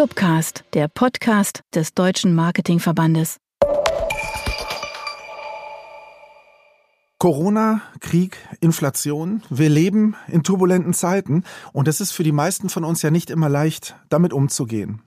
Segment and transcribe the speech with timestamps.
[0.00, 3.36] Clubcast, der Podcast des Deutschen Marketingverbandes.
[7.18, 9.42] Corona, Krieg, Inflation.
[9.50, 11.44] Wir leben in turbulenten Zeiten
[11.74, 15.02] und es ist für die meisten von uns ja nicht immer leicht, damit umzugehen.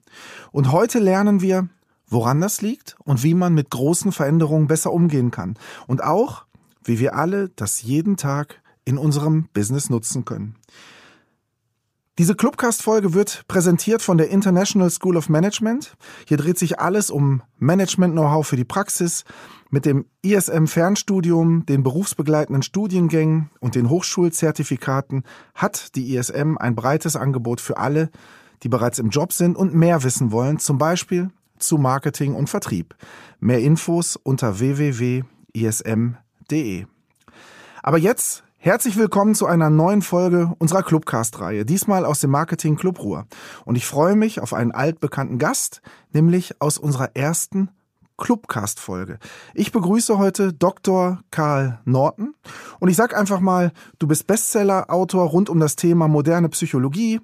[0.52, 1.70] Und heute lernen wir,
[2.06, 5.58] woran das liegt und wie man mit großen Veränderungen besser umgehen kann.
[5.88, 6.46] Und auch,
[6.84, 10.56] wie wir alle das jeden Tag in unserem Business nutzen können.
[12.20, 15.96] Diese Clubcast-Folge wird präsentiert von der International School of Management.
[16.28, 19.24] Hier dreht sich alles um Management-Know-how für die Praxis.
[19.72, 25.24] Mit dem ISM-Fernstudium, den berufsbegleitenden Studiengängen und den Hochschulzertifikaten
[25.56, 28.12] hat die ISM ein breites Angebot für alle,
[28.62, 32.96] die bereits im Job sind und mehr wissen wollen, zum Beispiel zu Marketing und Vertrieb.
[33.40, 35.26] Mehr Infos unter www.ism.de.
[37.82, 43.04] Aber jetzt Herzlich willkommen zu einer neuen Folge unserer Clubcast-Reihe, diesmal aus dem Marketing Club
[43.04, 43.28] Ruhr.
[43.66, 45.82] Und ich freue mich auf einen altbekannten Gast,
[46.14, 47.72] nämlich aus unserer ersten
[48.16, 49.20] Clubcast-Folge.
[49.54, 51.20] Ich begrüße heute Dr.
[51.30, 52.36] Karl Norton
[52.80, 57.20] und ich sag einfach mal, du bist Bestseller-Autor rund um das Thema moderne Psychologie.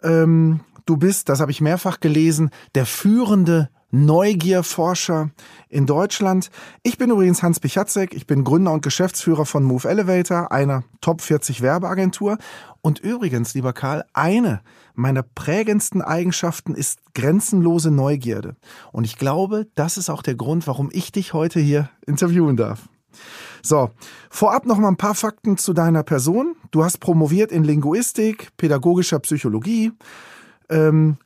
[0.00, 5.30] Ähm, du bist, das habe ich mehrfach gelesen, der führende Neugierforscher
[5.68, 6.50] in Deutschland.
[6.82, 11.20] Ich bin übrigens Hans Pichatzek, ich bin Gründer und Geschäftsführer von Move Elevator, einer Top
[11.20, 12.38] 40 Werbeagentur.
[12.80, 14.62] Und übrigens, lieber Karl, eine
[14.94, 18.56] meiner prägendsten Eigenschaften ist grenzenlose Neugierde.
[18.92, 22.88] Und ich glaube, das ist auch der Grund, warum ich dich heute hier interviewen darf.
[23.62, 23.90] So,
[24.30, 26.56] vorab noch mal ein paar Fakten zu deiner Person.
[26.70, 29.92] Du hast promoviert in Linguistik, pädagogischer Psychologie,
[30.68, 31.18] ähm,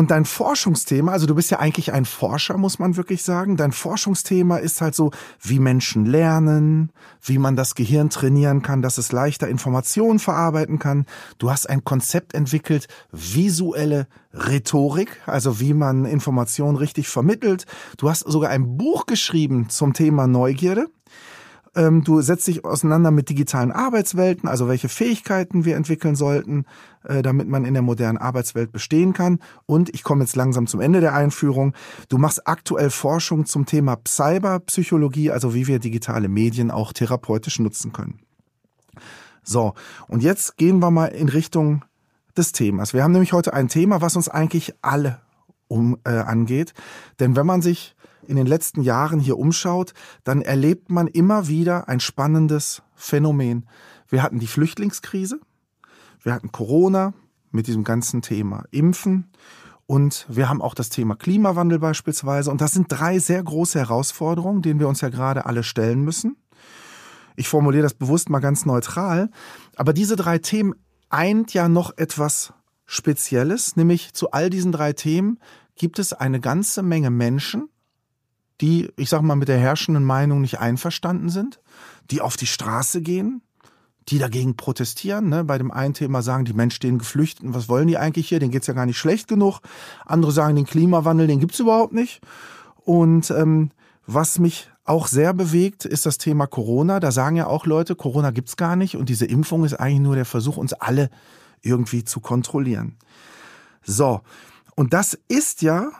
[0.00, 3.58] und dein Forschungsthema, also du bist ja eigentlich ein Forscher, muss man wirklich sagen.
[3.58, 5.10] Dein Forschungsthema ist halt so,
[5.42, 11.04] wie Menschen lernen, wie man das Gehirn trainieren kann, dass es leichter Informationen verarbeiten kann.
[11.36, 17.66] Du hast ein Konzept entwickelt, visuelle Rhetorik, also wie man Informationen richtig vermittelt.
[17.98, 20.86] Du hast sogar ein Buch geschrieben zum Thema Neugierde.
[21.76, 26.64] Ähm, du setzt dich auseinander mit digitalen Arbeitswelten, also welche Fähigkeiten wir entwickeln sollten,
[27.02, 29.38] damit man in der modernen Arbeitswelt bestehen kann.
[29.66, 31.74] Und ich komme jetzt langsam zum Ende der Einführung.
[32.08, 37.92] Du machst aktuell Forschung zum Thema Cyberpsychologie, also wie wir digitale Medien auch therapeutisch nutzen
[37.92, 38.20] können.
[39.42, 39.74] So,
[40.08, 41.84] und jetzt gehen wir mal in Richtung
[42.36, 42.94] des Themas.
[42.94, 45.20] Wir haben nämlich heute ein Thema, was uns eigentlich alle
[45.68, 46.74] um, äh, angeht.
[47.18, 47.94] Denn wenn man sich
[48.26, 49.94] in den letzten Jahren hier umschaut,
[50.24, 53.66] dann erlebt man immer wieder ein spannendes Phänomen.
[54.08, 55.40] Wir hatten die Flüchtlingskrise,
[56.22, 57.14] wir hatten Corona
[57.50, 59.30] mit diesem ganzen Thema Impfen
[59.86, 62.50] und wir haben auch das Thema Klimawandel beispielsweise.
[62.52, 66.36] Und das sind drei sehr große Herausforderungen, denen wir uns ja gerade alle stellen müssen.
[67.34, 69.30] Ich formuliere das bewusst mal ganz neutral.
[69.74, 70.74] Aber diese drei Themen
[71.08, 72.52] eint ja noch etwas
[72.86, 75.40] Spezielles, nämlich zu all diesen drei Themen
[75.74, 77.68] gibt es eine ganze Menge Menschen,
[78.60, 81.60] die, ich sag mal, mit der herrschenden Meinung nicht einverstanden sind,
[82.10, 83.42] die auf die Straße gehen,
[84.10, 85.28] die dagegen protestieren.
[85.28, 85.44] Ne?
[85.44, 88.40] Bei dem einen Thema sagen, die Menschen stehen geflüchtet, was wollen die eigentlich hier?
[88.40, 89.60] Denen geht's ja gar nicht schlecht genug.
[90.04, 92.20] Andere sagen, den Klimawandel, den gibt's überhaupt nicht.
[92.84, 93.70] Und ähm,
[94.06, 96.98] was mich auch sehr bewegt, ist das Thema Corona.
[96.98, 100.16] Da sagen ja auch Leute, Corona gibt's gar nicht und diese Impfung ist eigentlich nur
[100.16, 101.10] der Versuch, uns alle
[101.62, 102.96] irgendwie zu kontrollieren.
[103.82, 104.20] So,
[104.74, 105.92] und das ist ja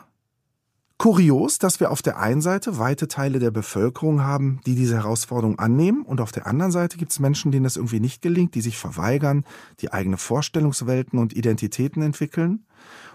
[1.00, 5.58] Kurios, dass wir auf der einen Seite weite Teile der Bevölkerung haben, die diese Herausforderung
[5.58, 8.60] annehmen, und auf der anderen Seite gibt es Menschen, denen das irgendwie nicht gelingt, die
[8.60, 9.44] sich verweigern,
[9.80, 12.66] die eigene Vorstellungswelten und Identitäten entwickeln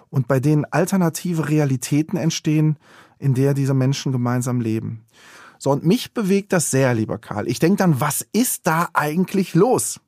[0.10, 2.78] und bei denen alternative Realitäten entstehen,
[3.20, 5.06] in der diese Menschen gemeinsam leben.
[5.60, 7.48] So, und mich bewegt das sehr, lieber Karl.
[7.48, 10.00] Ich denke dann, was ist da eigentlich los?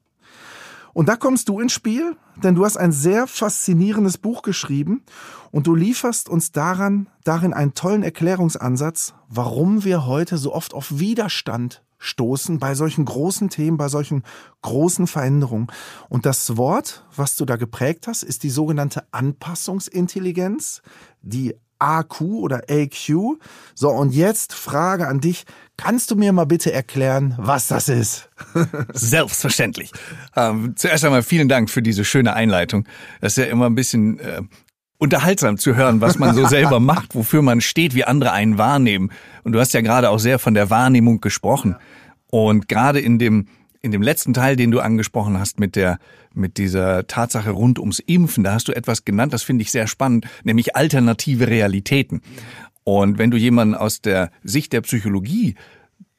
[0.97, 5.03] Und da kommst du ins Spiel, denn du hast ein sehr faszinierendes Buch geschrieben
[5.51, 10.97] und du lieferst uns daran, darin einen tollen Erklärungsansatz, warum wir heute so oft auf
[10.97, 14.23] Widerstand stoßen bei solchen großen Themen, bei solchen
[14.63, 15.67] großen Veränderungen.
[16.09, 20.81] Und das Wort, was du da geprägt hast, ist die sogenannte Anpassungsintelligenz,
[21.21, 23.37] die AQ oder AQ.
[23.75, 25.45] So, und jetzt Frage an dich.
[25.77, 28.29] Kannst du mir mal bitte erklären, was das ist?
[28.93, 29.91] Selbstverständlich.
[30.35, 32.87] Ähm, zuerst einmal vielen Dank für diese schöne Einleitung.
[33.21, 34.41] Das ist ja immer ein bisschen äh,
[34.97, 39.11] unterhaltsam zu hören, was man so selber macht, wofür man steht, wie andere einen wahrnehmen.
[39.43, 41.75] Und du hast ja gerade auch sehr von der Wahrnehmung gesprochen.
[42.31, 43.47] Und gerade in dem
[43.87, 45.97] in dem letzten Teil, den du angesprochen hast mit der,
[46.33, 49.87] mit dieser Tatsache rund ums Impfen, da hast du etwas genannt, das finde ich sehr
[49.87, 52.21] spannend, nämlich alternative Realitäten.
[52.83, 55.55] Und wenn du jemanden aus der Sicht der Psychologie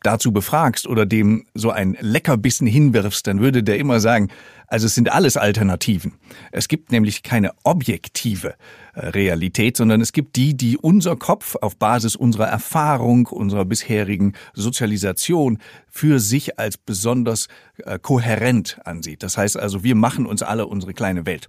[0.02, 4.28] dazu befragst oder dem so ein Leckerbissen hinwirfst, dann würde der immer sagen,
[4.68, 6.14] Also es sind alles Alternativen.
[6.52, 8.54] Es gibt nämlich keine objektive
[8.94, 14.34] äh, Realität, sondern es gibt die, die unser Kopf auf Basis unserer Erfahrung, unserer bisherigen
[14.52, 17.48] Sozialisation für sich als besonders
[17.78, 19.22] äh, kohärent ansieht.
[19.22, 21.48] Das heißt also, wir machen uns alle unsere kleine Welt.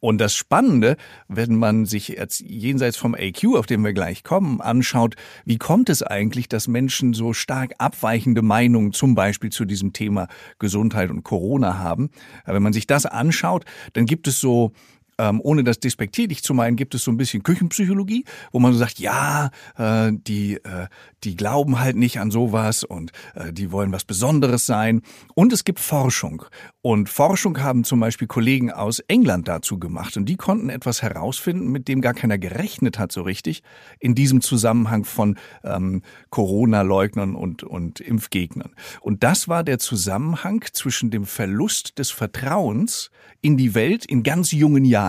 [0.00, 0.96] Und das Spannende,
[1.28, 5.88] wenn man sich jetzt jenseits vom AQ, auf den wir gleich kommen, anschaut, wie kommt
[5.88, 10.28] es eigentlich, dass Menschen so stark abweichende Meinungen zum Beispiel zu diesem Thema
[10.58, 12.10] Gesundheit und Corona haben.
[12.44, 13.64] Wenn man sich das anschaut,
[13.94, 14.72] dann gibt es so
[15.18, 18.78] ähm, ohne das despektierlich zu meinen, gibt es so ein bisschen Küchenpsychologie, wo man so
[18.78, 20.88] sagt, ja, äh, die, äh,
[21.24, 25.02] die glauben halt nicht an sowas und äh, die wollen was Besonderes sein.
[25.34, 26.44] Und es gibt Forschung.
[26.82, 30.16] Und Forschung haben zum Beispiel Kollegen aus England dazu gemacht.
[30.16, 33.62] Und die konnten etwas herausfinden, mit dem gar keiner gerechnet hat so richtig,
[33.98, 38.74] in diesem Zusammenhang von ähm, Corona-Leugnern und, und Impfgegnern.
[39.00, 43.10] Und das war der Zusammenhang zwischen dem Verlust des Vertrauens
[43.40, 45.05] in die Welt in ganz jungen Jahren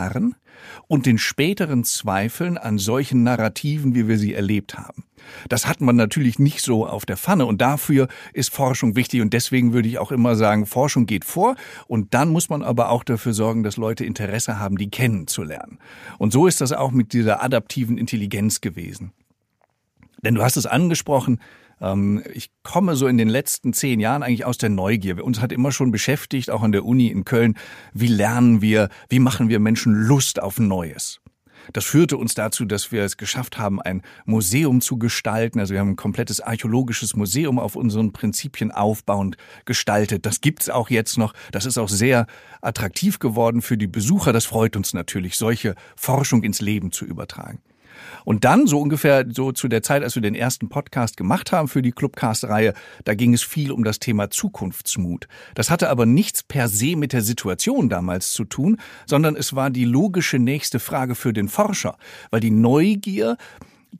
[0.87, 5.03] und den späteren Zweifeln an solchen Narrativen, wie wir sie erlebt haben.
[5.49, 9.33] Das hat man natürlich nicht so auf der Pfanne und dafür ist Forschung wichtig und
[9.33, 11.55] deswegen würde ich auch immer sagen, Forschung geht vor
[11.87, 15.79] und dann muss man aber auch dafür sorgen, dass Leute Interesse haben, die kennenzulernen.
[16.17, 19.11] Und so ist das auch mit dieser adaptiven Intelligenz gewesen.
[20.23, 21.39] Denn du hast es angesprochen,
[22.33, 25.23] ich komme so in den letzten zehn Jahren eigentlich aus der Neugier.
[25.23, 27.55] Uns hat immer schon beschäftigt, auch an der Uni in Köln,
[27.93, 31.21] wie lernen wir, wie machen wir Menschen Lust auf Neues.
[31.73, 35.59] Das führte uns dazu, dass wir es geschafft haben, ein Museum zu gestalten.
[35.59, 40.25] Also wir haben ein komplettes archäologisches Museum auf unseren Prinzipien aufbauend gestaltet.
[40.25, 41.33] Das gibt's auch jetzt noch.
[41.51, 42.27] Das ist auch sehr
[42.61, 44.33] attraktiv geworden für die Besucher.
[44.33, 47.59] Das freut uns natürlich, solche Forschung ins Leben zu übertragen.
[48.25, 51.67] Und dann, so ungefähr so zu der Zeit, als wir den ersten Podcast gemacht haben
[51.67, 52.73] für die Clubcast-Reihe,
[53.03, 55.27] da ging es viel um das Thema Zukunftsmut.
[55.55, 59.69] Das hatte aber nichts per se mit der Situation damals zu tun, sondern es war
[59.69, 61.97] die logische nächste Frage für den Forscher,
[62.31, 63.37] weil die Neugier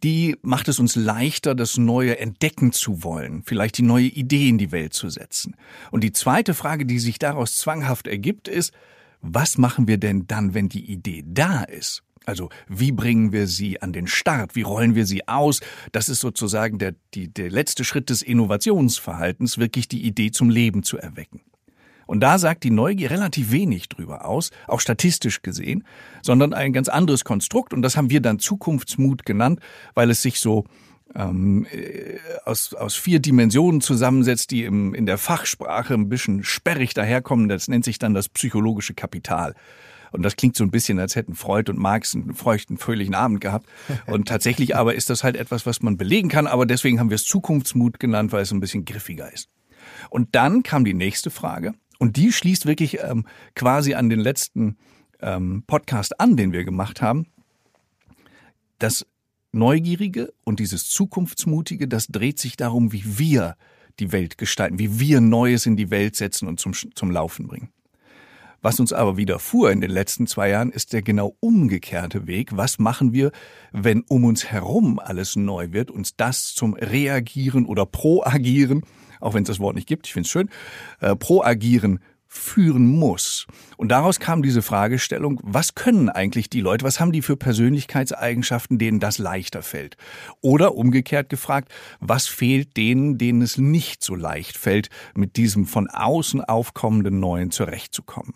[0.04, 4.58] die macht es uns leichter, das Neue entdecken zu wollen, vielleicht die neue Idee in
[4.58, 5.56] die Welt zu setzen.
[5.92, 8.74] Und die zweite Frage, die sich daraus zwanghaft ergibt, ist,
[9.22, 12.04] was machen wir denn dann, wenn die Idee da ist?
[12.28, 14.54] Also wie bringen wir sie an den Start?
[14.54, 15.62] Wie rollen wir sie aus?
[15.94, 20.84] Das ist sozusagen der, die, der letzte Schritt des Innovationsverhaltens, wirklich die Idee zum Leben
[20.84, 21.40] zu erwecken.
[22.06, 25.86] Und da sagt die Neugier relativ wenig drüber aus, auch statistisch gesehen,
[26.22, 27.74] sondern ein ganz anderes Konstrukt.
[27.74, 29.62] Und das haben wir dann Zukunftsmut genannt,
[29.94, 30.66] weil es sich so
[31.16, 36.94] ähm, äh, aus, aus vier Dimensionen zusammensetzt, die im, in der Fachsprache ein bisschen sperrig
[36.94, 37.48] daherkommen.
[37.48, 39.56] Das nennt sich dann das psychologische Kapital.
[40.12, 43.42] Und das klingt so ein bisschen, als hätten Freud und Marx einen feuchten, fröhlichen Abend
[43.42, 43.68] gehabt.
[44.06, 46.48] Und tatsächlich aber ist das halt etwas, was man belegen kann.
[46.48, 49.50] Aber deswegen haben wir es Zukunftsmut genannt, weil es ein bisschen griffiger ist.
[50.10, 51.74] Und dann kam die nächste Frage.
[52.00, 53.26] Und die schließt wirklich ähm,
[53.56, 54.78] quasi an den letzten
[55.20, 57.28] ähm, Podcast an, den wir gemacht haben.
[58.80, 59.06] Das
[59.52, 63.56] Neugierige und dieses Zukunftsmutige, das dreht sich darum, wie wir
[64.00, 67.70] die Welt gestalten, wie wir Neues in die Welt setzen und zum, zum Laufen bringen.
[68.62, 72.56] Was uns aber widerfuhr in den letzten zwei Jahren, ist der genau umgekehrte Weg.
[72.58, 73.32] Was machen wir,
[73.72, 78.84] wenn um uns herum alles neu wird, uns das zum Reagieren oder Proagieren,
[79.20, 80.50] auch wenn es das Wort nicht gibt, ich finde es schön,
[81.00, 83.48] äh, Proagieren führen muss.
[83.78, 88.78] Und daraus kam diese Fragestellung, was können eigentlich die Leute, was haben die für Persönlichkeitseigenschaften,
[88.78, 89.98] denen das leichter fällt?
[90.42, 95.90] Oder umgekehrt gefragt, was fehlt denen, denen es nicht so leicht fällt, mit diesem von
[95.90, 98.34] außen aufkommenden Neuen zurechtzukommen?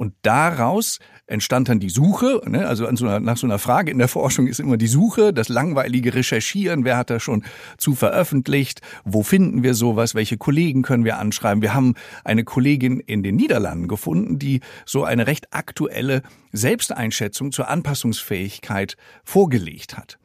[0.00, 2.66] Und daraus entstand dann die Suche, ne?
[2.66, 5.50] also so einer, nach so einer Frage in der Forschung ist immer die Suche, das
[5.50, 7.44] langweilige Recherchieren, wer hat da schon
[7.76, 11.60] zu veröffentlicht, wo finden wir sowas, welche Kollegen können wir anschreiben.
[11.60, 17.68] Wir haben eine Kollegin in den Niederlanden gefunden, die so eine recht aktuelle Selbsteinschätzung zur
[17.68, 20.18] Anpassungsfähigkeit vorgelegt hat.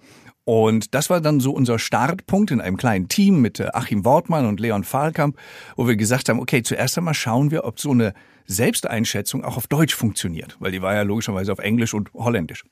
[0.45, 4.45] Und das war dann so unser Startpunkt in einem kleinen Team mit äh, Achim Wortmann
[4.45, 5.37] und Leon Fahlkamp,
[5.75, 8.13] wo wir gesagt haben, okay, zuerst einmal schauen wir, ob so eine
[8.45, 12.63] Selbsteinschätzung auch auf Deutsch funktioniert, weil die war ja logischerweise auf Englisch und Holländisch.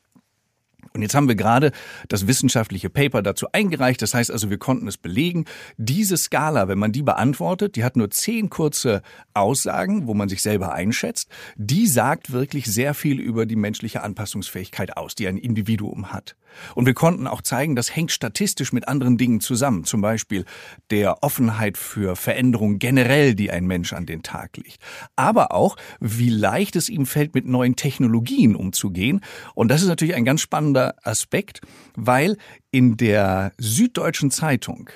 [0.94, 1.72] Und jetzt haben wir gerade
[2.08, 4.02] das wissenschaftliche Paper dazu eingereicht.
[4.04, 5.46] Das heißt also, wir konnten es belegen.
[5.78, 9.02] Diese Skala, wenn man die beantwortet, die hat nur zehn kurze
[9.34, 11.30] Aussagen, wo man sich selber einschätzt.
[11.56, 16.36] Die sagt wirklich sehr viel über die menschliche Anpassungsfähigkeit aus, die ein Individuum hat.
[16.76, 19.84] Und wir konnten auch zeigen, das hängt statistisch mit anderen Dingen zusammen.
[19.84, 20.46] Zum Beispiel
[20.92, 24.78] der Offenheit für Veränderungen generell, die ein Mensch an den Tag legt.
[25.16, 29.22] Aber auch, wie leicht es ihm fällt, mit neuen Technologien umzugehen.
[29.56, 31.62] Und das ist natürlich ein ganz spannender Aspekt,
[31.96, 32.38] weil
[32.72, 34.90] in der Süddeutschen Zeitung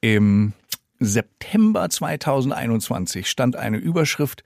[0.00, 0.52] im
[1.00, 4.44] September 2021 stand eine Überschrift,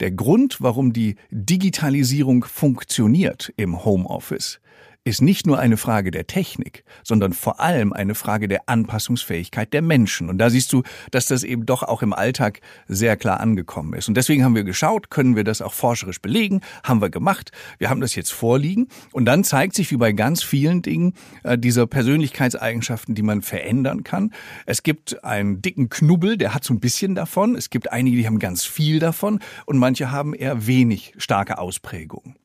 [0.00, 4.60] Der Grund, warum die Digitalisierung funktioniert im Homeoffice,
[5.08, 9.82] ist nicht nur eine Frage der Technik, sondern vor allem eine Frage der Anpassungsfähigkeit der
[9.82, 10.28] Menschen.
[10.28, 14.08] Und da siehst du, dass das eben doch auch im Alltag sehr klar angekommen ist.
[14.08, 16.60] Und deswegen haben wir geschaut, können wir das auch forscherisch belegen?
[16.84, 17.52] Haben wir gemacht.
[17.78, 18.88] Wir haben das jetzt vorliegen.
[19.12, 24.04] Und dann zeigt sich, wie bei ganz vielen Dingen, äh, dieser Persönlichkeitseigenschaften, die man verändern
[24.04, 24.32] kann.
[24.66, 27.56] Es gibt einen dicken Knubbel, der hat so ein bisschen davon.
[27.56, 29.40] Es gibt einige, die haben ganz viel davon.
[29.64, 32.36] Und manche haben eher wenig starke Ausprägungen.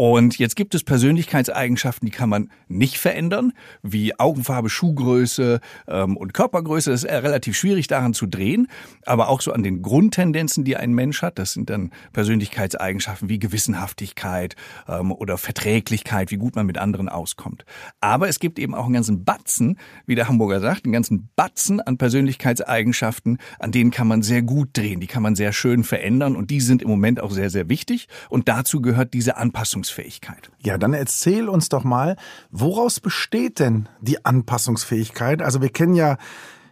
[0.00, 3.52] Und jetzt gibt es Persönlichkeitseigenschaften, die kann man nicht verändern,
[3.82, 6.90] wie Augenfarbe, Schuhgröße ähm, und Körpergröße.
[6.90, 8.68] Das ist relativ schwierig daran zu drehen,
[9.04, 11.38] aber auch so an den Grundtendenzen, die ein Mensch hat.
[11.38, 14.56] Das sind dann Persönlichkeitseigenschaften wie Gewissenhaftigkeit
[14.88, 17.66] ähm, oder Verträglichkeit, wie gut man mit anderen auskommt.
[18.00, 19.76] Aber es gibt eben auch einen ganzen Batzen,
[20.06, 24.70] wie der Hamburger sagt, einen ganzen Batzen an Persönlichkeitseigenschaften, an denen kann man sehr gut
[24.72, 27.68] drehen, die kann man sehr schön verändern und die sind im Moment auch sehr, sehr
[27.68, 28.08] wichtig.
[28.30, 30.50] Und dazu gehört diese Anpassungs Anpassungsfähigkeit.
[30.62, 32.16] Ja, dann erzähl uns doch mal,
[32.50, 35.42] woraus besteht denn die Anpassungsfähigkeit?
[35.42, 36.16] Also wir kennen ja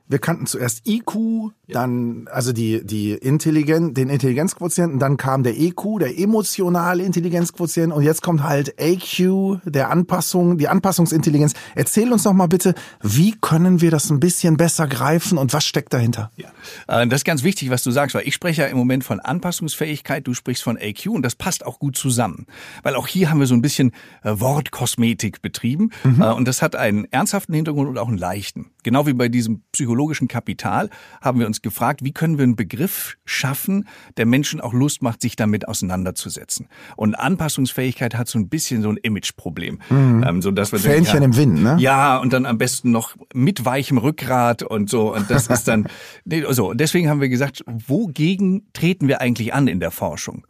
[0.09, 5.99] wir kannten zuerst IQ, dann also die die Intelligenz, den Intelligenzquotienten, dann kam der EQ,
[6.01, 11.53] der emotionale Intelligenzquotient und jetzt kommt halt AQ, der Anpassung, die Anpassungsintelligenz.
[11.75, 15.65] Erzähl uns doch mal bitte, wie können wir das ein bisschen besser greifen und was
[15.65, 16.31] steckt dahinter?
[16.37, 16.49] Ja,
[16.87, 19.21] äh, das ist ganz wichtig, was du sagst, weil ich spreche ja im Moment von
[19.21, 22.47] Anpassungsfähigkeit, du sprichst von AQ und das passt auch gut zusammen,
[22.83, 26.23] weil auch hier haben wir so ein bisschen äh, Wortkosmetik betrieben mhm.
[26.23, 28.71] Äh, und das hat einen ernsthaften Hintergrund und auch einen leichten.
[28.83, 29.63] Genau wie bei diesem
[29.99, 30.91] psychologischen Kapital
[31.21, 35.21] haben wir uns gefragt, wie können wir einen Begriff schaffen, der Menschen auch Lust macht,
[35.21, 36.69] sich damit auseinanderzusetzen.
[36.97, 39.81] Und Anpassungsfähigkeit hat so ein bisschen so ein Imageproblem.
[39.91, 40.25] Mhm.
[40.27, 41.77] Ähm, so dass wir Fähnchen denken, ja, im Wind, ne?
[41.81, 45.13] Ja, und dann am besten noch mit weichem Rückgrat und so.
[45.13, 45.89] Und das ist dann,
[46.25, 46.75] nee, so.
[46.75, 50.47] Deswegen haben wir gesagt, wogegen treten wir eigentlich an in der Forschung?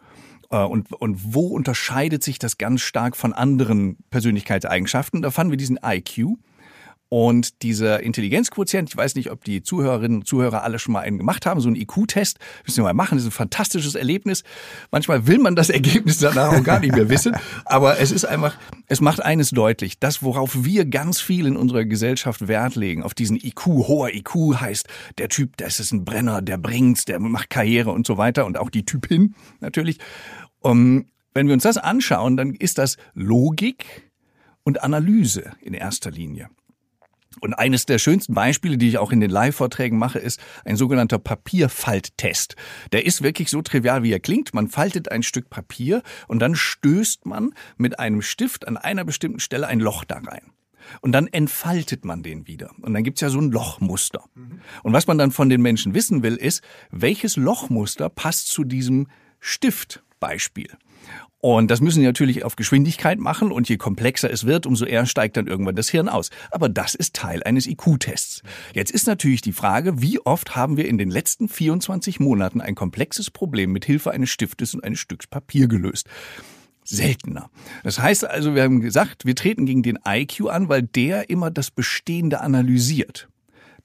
[0.51, 5.23] Äh, und, und wo unterscheidet sich das ganz stark von anderen Persönlichkeitseigenschaften?
[5.23, 6.37] Da fanden wir diesen IQ.
[7.11, 11.17] Und dieser Intelligenzquotient, ich weiß nicht, ob die Zuhörerinnen und Zuhörer alle schon mal einen
[11.17, 14.45] gemacht haben, so einen IQ-Test, müssen wir mal machen, das ist ein fantastisches Erlebnis.
[14.91, 17.35] Manchmal will man das Ergebnis danach auch gar nicht mehr wissen,
[17.65, 18.57] aber es ist einfach,
[18.89, 23.15] es macht eines deutlich, das, worauf wir ganz viel in unserer Gesellschaft Wert legen, auf
[23.15, 24.87] diesen IQ, hoher IQ heißt,
[25.17, 28.59] der Typ, das ist ein Brenner, der bringt's, der macht Karriere und so weiter und
[28.59, 29.99] auch die Typin natürlich.
[30.61, 34.11] Um, wenn wir uns das anschauen, dann ist das Logik
[34.65, 36.51] und Analyse in erster Linie.
[37.41, 41.19] Und eines der schönsten Beispiele, die ich auch in den Live-Vorträgen mache, ist ein sogenannter
[41.19, 42.57] Papierfalttest.
[42.93, 44.55] Der ist wirklich so trivial, wie er klingt.
[44.55, 49.41] Man faltet ein Stück Papier und dann stößt man mit einem Stift an einer bestimmten
[49.41, 50.53] Stelle ein Loch da rein.
[51.01, 52.71] Und dann entfaltet man den wieder.
[52.81, 54.25] Und dann gibt's ja so ein Lochmuster.
[54.83, 59.07] Und was man dann von den Menschen wissen will, ist, welches Lochmuster passt zu diesem
[59.39, 60.71] Stiftbeispiel.
[61.41, 65.07] Und das müssen sie natürlich auf Geschwindigkeit machen und je komplexer es wird, umso eher
[65.07, 66.31] steigt dann irgendwann das Hirn aus.
[66.51, 68.43] Aber das ist Teil eines IQ-Tests.
[68.75, 72.75] Jetzt ist natürlich die Frage, wie oft haben wir in den letzten 24 Monaten ein
[72.75, 76.09] komplexes Problem mit Hilfe eines Stiftes und eines Stücks Papier gelöst?
[76.91, 77.51] seltener.
[77.85, 81.51] Das heißt also, wir haben gesagt, wir treten gegen den IQ an, weil der immer
[81.51, 83.29] das Bestehende analysiert.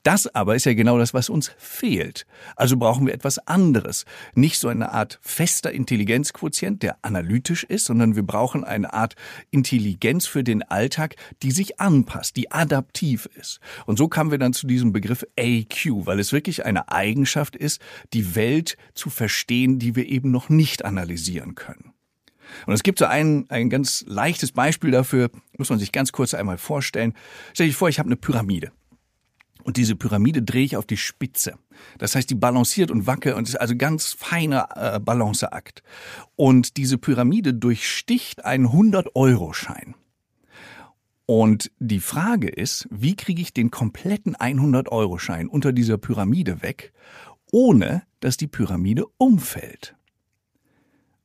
[0.04, 2.26] Das aber ist ja genau das, was uns fehlt.
[2.58, 4.04] Also brauchen wir etwas anderes.
[4.36, 9.16] Nicht so eine Art fester Intelligenzquotient, der analytisch ist, sondern wir brauchen eine Art
[9.50, 13.62] Intelligenz für den Alltag, die sich anpasst, die adaptiv ist.
[13.86, 17.82] Und so kamen wir dann zu diesem Begriff AQ, weil es wirklich eine Eigenschaft ist,
[18.12, 21.94] die Welt zu verstehen, die wir eben noch nicht analysieren können.
[22.68, 26.34] Und es gibt so ein, ein ganz leichtes Beispiel dafür, muss man sich ganz kurz
[26.34, 27.14] einmal vorstellen.
[27.54, 28.74] Stell dich vor, ich habe eine Pyramide.
[29.63, 31.55] Und diese Pyramide drehe ich auf die Spitze.
[31.98, 35.84] Das heißt, die balanciert und wackelt und ist also ganz feiner äh, Balanceakt.
[36.36, 39.96] Und diese Pyramide durchsticht einen 100-Euro-Schein.
[41.25, 46.91] Und die Frage ist, wie kriege ich den kompletten 100-Euro-Schein unter dieser Pyramide weg,
[47.51, 49.96] ohne dass die Pyramide umfällt?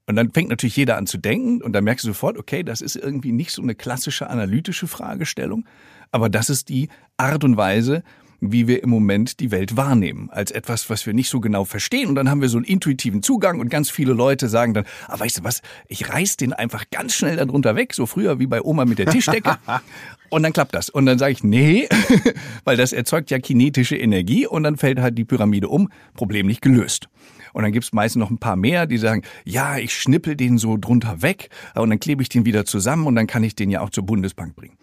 [0.07, 2.81] Und dann fängt natürlich jeder an zu denken und dann merkst du sofort, okay, das
[2.81, 5.67] ist irgendwie nicht so eine klassische analytische Fragestellung,
[6.11, 8.03] aber das ist die Art und Weise,
[8.41, 12.09] wie wir im Moment die Welt wahrnehmen, als etwas, was wir nicht so genau verstehen.
[12.09, 15.19] Und dann haben wir so einen intuitiven Zugang und ganz viele Leute sagen dann, ah,
[15.19, 18.63] weißt du was, ich reiß den einfach ganz schnell darunter weg, so früher wie bei
[18.63, 19.59] Oma mit der Tischdecke.
[20.31, 20.91] und dann klappt das.
[20.91, 21.89] Und dann sage ich, nee,
[22.65, 26.63] weil das erzeugt ja kinetische Energie und dann fällt halt die Pyramide um, Problem nicht
[26.63, 27.09] gelöst.
[27.53, 30.77] Und dann gibt's meistens noch ein paar mehr, die sagen, ja, ich schnippel den so
[30.77, 33.81] drunter weg und dann klebe ich den wieder zusammen und dann kann ich den ja
[33.81, 34.77] auch zur Bundesbank bringen.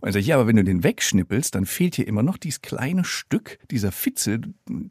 [0.00, 2.62] Und ich sage, ja, aber wenn du den wegschnippelst, dann fehlt hier immer noch dieses
[2.62, 4.40] kleine Stück dieser Fitze,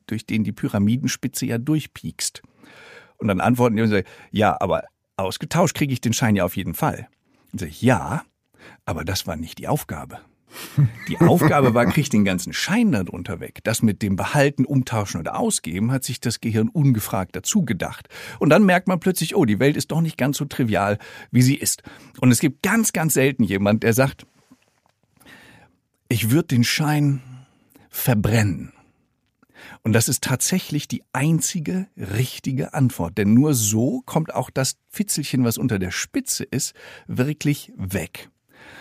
[0.08, 2.42] durch den die Pyramidenspitze ja durchpiekst.
[3.18, 4.84] Und dann antworten die und sagen, ja, aber
[5.18, 7.08] ausgetauscht kriege ich den Schein ja auf jeden Fall.
[7.52, 8.24] Und sage ich, ja,
[8.86, 10.20] aber das war nicht die Aufgabe.
[11.08, 13.60] Die Aufgabe war, krieg den ganzen Schein darunter weg.
[13.64, 18.10] Das mit dem Behalten, Umtauschen oder Ausgeben hat sich das Gehirn ungefragt dazu gedacht.
[18.40, 20.98] Und dann merkt man plötzlich, oh, die Welt ist doch nicht ganz so trivial,
[21.32, 21.84] wie sie ist.
[22.20, 24.26] Und es gibt ganz, ganz selten jemand, der sagt,
[26.10, 27.22] ich würde den Schein
[27.90, 28.74] verbrennen.
[29.84, 33.18] Und das ist tatsächlich die einzige richtige Antwort.
[33.18, 36.74] Denn nur so kommt auch das Fitzelchen, was unter der Spitze ist,
[37.08, 38.30] wirklich weg.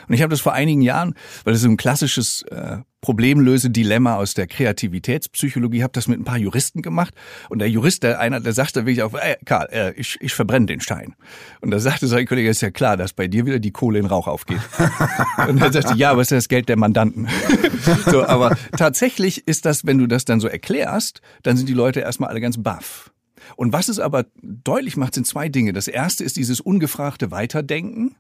[0.09, 4.35] Und ich habe das vor einigen Jahren, weil das ist ein klassisches äh, Problemlöse-Dilemma aus
[4.35, 7.15] der Kreativitätspsychologie, habe das mit ein paar Juristen gemacht.
[7.49, 10.67] Und der Jurist, der einer, der sagte wirklich auf, ey, Karl, äh, ich, ich verbrenne
[10.67, 11.15] den Stein.
[11.61, 14.07] Und da sagte sein Kollege, ist ja klar, dass bei dir wieder die Kohle in
[14.07, 14.61] Rauch aufgeht.
[15.49, 17.29] und er sagte, ja, aber ist das Geld der Mandanten.
[18.07, 22.01] so, aber tatsächlich ist das, wenn du das dann so erklärst, dann sind die Leute
[22.01, 23.13] erstmal alle ganz baff.
[23.57, 25.73] Und was es aber deutlich macht, sind zwei Dinge.
[25.73, 28.17] Das erste ist dieses ungefragte Weiterdenken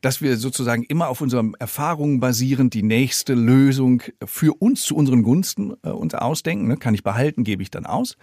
[0.00, 5.22] dass wir sozusagen immer auf unseren Erfahrungen basierend die nächste Lösung für uns zu unseren
[5.22, 6.68] Gunsten äh, uns ausdenken.
[6.68, 6.76] Ne?
[6.76, 8.16] Kann ich behalten, gebe ich dann aus.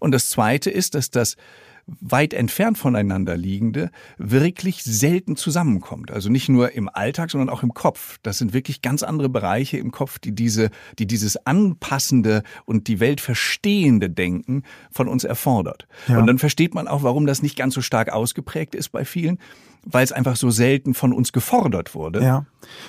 [0.00, 1.36] Und das Zweite ist, dass das
[1.86, 6.10] weit entfernt voneinander liegende wirklich selten zusammenkommt.
[6.10, 8.18] Also nicht nur im Alltag, sondern auch im Kopf.
[8.22, 13.00] Das sind wirklich ganz andere Bereiche im Kopf, die diese, die dieses anpassende und die
[13.00, 15.86] Welt verstehende Denken von uns erfordert.
[16.08, 16.18] Ja.
[16.18, 19.38] Und dann versteht man auch, warum das nicht ganz so stark ausgeprägt ist bei vielen
[19.84, 22.22] weil es einfach so selten von uns gefordert wurde.
[22.22, 22.46] Ja,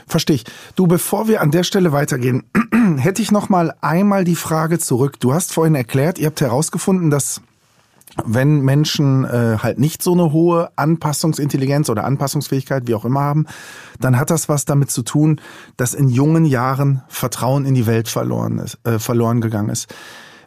[0.07, 0.45] verstehe ich.
[0.75, 2.43] Du, bevor wir an der Stelle weitergehen,
[2.97, 5.19] hätte ich noch mal einmal die Frage zurück.
[5.19, 7.41] Du hast vorhin erklärt, ihr habt herausgefunden, dass
[8.23, 13.45] wenn Menschen äh, halt nicht so eine hohe Anpassungsintelligenz oder Anpassungsfähigkeit, wie auch immer haben,
[13.99, 15.41] dann hat das was damit zu tun,
[15.75, 19.93] dass in jungen Jahren Vertrauen in die Welt verloren ist, äh, verloren gegangen ist.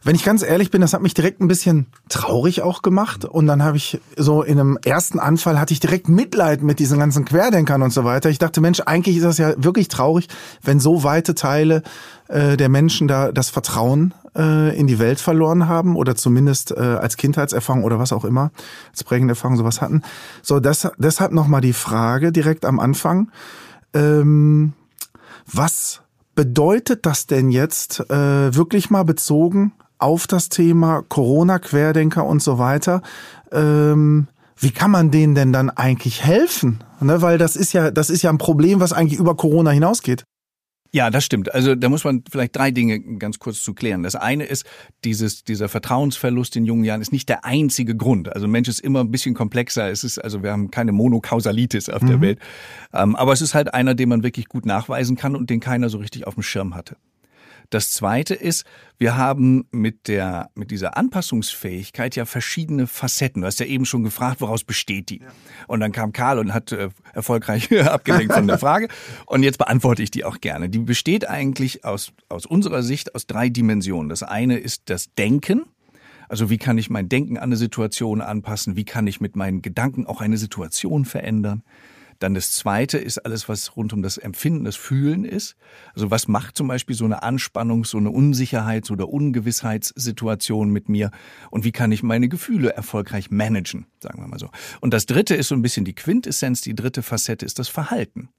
[0.05, 3.25] Wenn ich ganz ehrlich bin, das hat mich direkt ein bisschen traurig auch gemacht.
[3.25, 6.99] Und dann habe ich so in einem ersten Anfall hatte ich direkt Mitleid mit diesen
[6.99, 8.31] ganzen Querdenkern und so weiter.
[8.31, 10.29] Ich dachte, Mensch, eigentlich ist das ja wirklich traurig,
[10.63, 11.83] wenn so weite Teile
[12.29, 16.81] äh, der Menschen da das Vertrauen äh, in die Welt verloren haben oder zumindest äh,
[16.81, 18.53] als Kindheitserfahrung oder was auch immer,
[18.91, 20.03] als prägende Erfahrung sowas hatten.
[20.43, 23.31] So, das, deshalb nochmal die Frage direkt am Anfang.
[23.95, 24.75] Ähm,
[25.51, 26.03] was
[26.35, 32.59] bedeutet das denn jetzt äh, wirklich mal bezogen auf das Thema Corona, Querdenker und so
[32.59, 33.03] weiter.
[33.53, 36.83] Ähm, wie kann man denen denn dann eigentlich helfen?
[37.01, 40.25] Ne, weil das ist ja, das ist ja ein Problem, was eigentlich über Corona hinausgeht.
[40.91, 41.53] Ja, das stimmt.
[41.53, 44.03] Also da muss man vielleicht drei Dinge ganz kurz zu klären.
[44.03, 44.65] Das eine ist,
[45.05, 48.35] dieses, dieser Vertrauensverlust in jungen Jahren ist nicht der einzige Grund.
[48.35, 49.91] Also Mensch ist immer ein bisschen komplexer.
[49.91, 52.07] Es ist, also wir haben keine Monokausalitis auf mhm.
[52.07, 52.39] der Welt.
[52.95, 55.91] Ähm, aber es ist halt einer, den man wirklich gut nachweisen kann und den keiner
[55.91, 56.97] so richtig auf dem Schirm hatte.
[57.71, 58.65] Das zweite ist,
[58.97, 63.43] wir haben mit der, mit dieser Anpassungsfähigkeit ja verschiedene Facetten.
[63.43, 65.21] Du hast ja eben schon gefragt, woraus besteht die?
[65.21, 65.29] Ja.
[65.67, 68.89] Und dann kam Karl und hat äh, erfolgreich abgelenkt von der Frage.
[69.27, 70.71] Und jetzt beantworte ich die auch gerne.
[70.71, 74.09] Die besteht eigentlich aus, aus unserer Sicht aus drei Dimensionen.
[74.09, 75.65] Das eine ist das Denken.
[76.29, 78.77] Also wie kann ich mein Denken an eine Situation anpassen?
[78.77, 81.63] Wie kann ich mit meinen Gedanken auch eine Situation verändern?
[82.19, 85.57] Dann das Zweite ist alles, was rund um das Empfinden, das Fühlen ist.
[85.95, 91.11] Also was macht zum Beispiel so eine Anspannung, so eine Unsicherheits- oder Ungewissheitssituation mit mir
[91.51, 94.51] und wie kann ich meine Gefühle erfolgreich managen, sagen wir mal so.
[94.81, 98.31] Und das Dritte ist so ein bisschen die Quintessenz, die dritte Facette ist das Verhalten.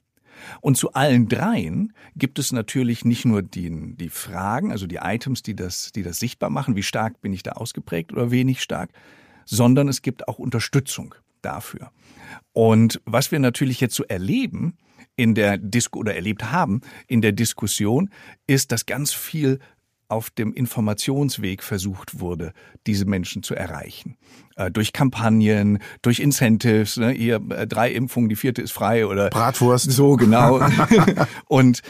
[0.60, 5.42] Und zu allen dreien gibt es natürlich nicht nur die, die Fragen, also die Items,
[5.42, 8.90] die das, die das sichtbar machen, wie stark bin ich da ausgeprägt oder wenig stark,
[9.44, 11.90] sondern es gibt auch Unterstützung dafür.
[12.52, 14.76] Und was wir natürlich jetzt so erleben
[15.16, 18.10] in der Disco oder erlebt haben in der Diskussion,
[18.46, 19.58] ist, dass ganz viel
[20.10, 22.52] auf dem Informationsweg versucht wurde,
[22.86, 24.16] diese Menschen zu erreichen.
[24.56, 29.30] Äh, durch Kampagnen, durch Incentives, ne, ihr äh, drei Impfungen, die vierte ist frei oder
[29.30, 29.90] Bratwurst.
[29.90, 30.60] So genau.
[31.46, 31.82] und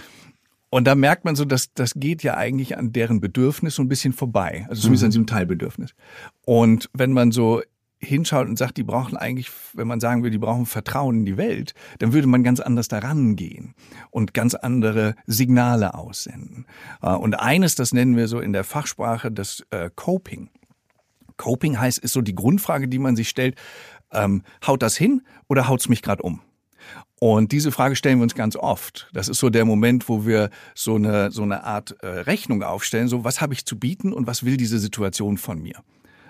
[0.72, 3.88] und da merkt man so, dass das geht ja eigentlich an deren Bedürfnis so ein
[3.88, 4.66] bisschen vorbei.
[4.68, 5.06] Also zumindest mhm.
[5.06, 5.94] an diesem Teilbedürfnis.
[6.44, 7.62] Und wenn man so
[8.00, 11.36] hinschaut und sagt, die brauchen eigentlich, wenn man sagen will, die brauchen Vertrauen in die
[11.36, 13.74] Welt, dann würde man ganz anders daran gehen
[14.10, 16.66] und ganz andere Signale aussenden.
[17.02, 20.50] Äh, und eines, das nennen wir so in der Fachsprache das äh, Coping.
[21.36, 23.56] Coping heißt, ist so die Grundfrage, die man sich stellt,
[24.12, 26.40] ähm, haut das hin oder haut's mich gerade um?
[27.18, 29.10] Und diese Frage stellen wir uns ganz oft.
[29.12, 33.08] Das ist so der Moment, wo wir so eine, so eine Art äh, Rechnung aufstellen,
[33.08, 35.82] so was habe ich zu bieten und was will diese Situation von mir?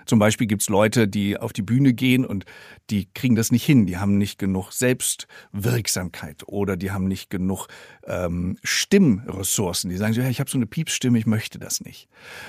[0.05, 2.45] Zum Beispiel gibt's Leute, die auf die Bühne gehen und
[2.89, 3.85] die kriegen das nicht hin.
[3.85, 7.67] Die haben nicht genug Selbstwirksamkeit oder die haben nicht genug
[8.05, 9.89] ähm, Stimmressourcen.
[9.89, 12.07] Die sagen so, ja, ich habe so eine Piepsstimme, ich möchte das nicht.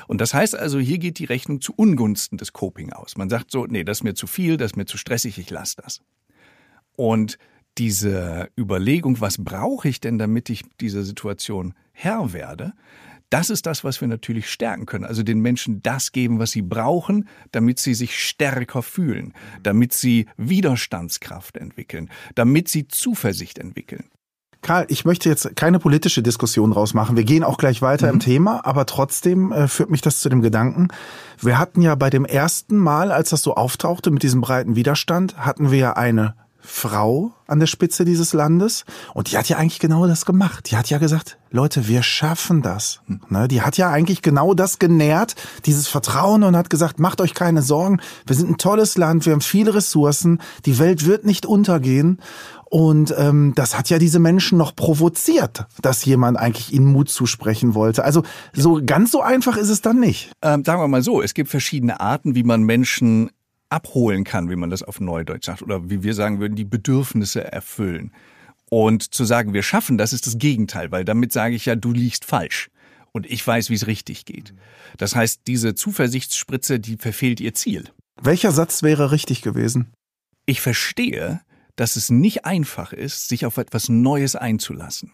[0.08, 3.16] Und das heißt also, hier geht die Rechnung zu Ungunsten des Coping aus.
[3.16, 5.50] Man sagt so, nee, das ist mir zu viel, das ist mir zu stressig, ich
[5.50, 6.00] lasse das.
[6.96, 7.38] Und
[7.78, 12.72] diese Überlegung, was brauche ich denn, damit ich dieser Situation Herr werde,
[13.32, 15.04] das ist das, was wir natürlich stärken können.
[15.04, 20.26] Also den Menschen das geben, was sie brauchen, damit sie sich stärker fühlen, damit sie
[20.36, 24.04] Widerstandskraft entwickeln, damit sie Zuversicht entwickeln.
[24.60, 27.16] Karl, ich möchte jetzt keine politische Diskussion rausmachen.
[27.16, 28.12] Wir gehen auch gleich weiter mhm.
[28.14, 30.88] im Thema, aber trotzdem äh, führt mich das zu dem Gedanken,
[31.40, 35.36] wir hatten ja bei dem ersten Mal, als das so auftauchte mit diesem breiten Widerstand,
[35.38, 39.80] hatten wir ja eine Frau an der Spitze dieses Landes und die hat ja eigentlich
[39.80, 40.70] genau das gemacht.
[40.70, 43.00] Die hat ja gesagt, Leute, wir schaffen das.
[43.28, 43.48] Ne?
[43.48, 45.34] Die hat ja eigentlich genau das genährt,
[45.66, 49.32] dieses Vertrauen und hat gesagt, macht euch keine Sorgen, wir sind ein tolles Land, wir
[49.32, 52.20] haben viele Ressourcen, die Welt wird nicht untergehen.
[52.70, 57.74] Und ähm, das hat ja diese Menschen noch provoziert, dass jemand eigentlich ihnen Mut zusprechen
[57.74, 58.02] wollte.
[58.02, 58.22] Also
[58.54, 60.32] so ganz so einfach ist es dann nicht.
[60.40, 63.30] Ähm, sagen wir mal so, es gibt verschiedene Arten, wie man Menschen
[63.72, 67.50] abholen kann, wie man das auf Neudeutsch sagt, oder wie wir sagen würden, die Bedürfnisse
[67.50, 68.12] erfüllen.
[68.70, 71.92] Und zu sagen, wir schaffen, das ist das Gegenteil, weil damit sage ich ja, du
[71.92, 72.70] liegst falsch.
[73.12, 74.54] Und ich weiß, wie es richtig geht.
[74.96, 77.90] Das heißt, diese Zuversichtsspritze, die verfehlt ihr Ziel.
[78.20, 79.92] Welcher Satz wäre richtig gewesen?
[80.46, 81.40] Ich verstehe,
[81.76, 85.12] dass es nicht einfach ist, sich auf etwas Neues einzulassen.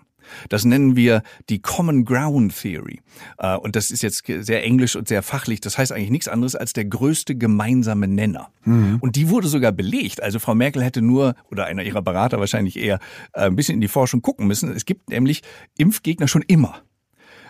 [0.48, 3.00] Das nennen wir die Common Ground Theory.
[3.38, 5.60] Äh, und das ist jetzt sehr englisch und sehr fachlich.
[5.60, 8.50] Das heißt eigentlich nichts anderes als der größte gemeinsame Nenner.
[8.64, 8.98] Mhm.
[9.00, 10.22] Und die wurde sogar belegt.
[10.22, 12.98] Also Frau Merkel hätte nur, oder einer ihrer Berater wahrscheinlich eher,
[13.32, 14.72] äh, ein bisschen in die Forschung gucken müssen.
[14.72, 15.42] Es gibt nämlich
[15.76, 16.82] Impfgegner schon immer.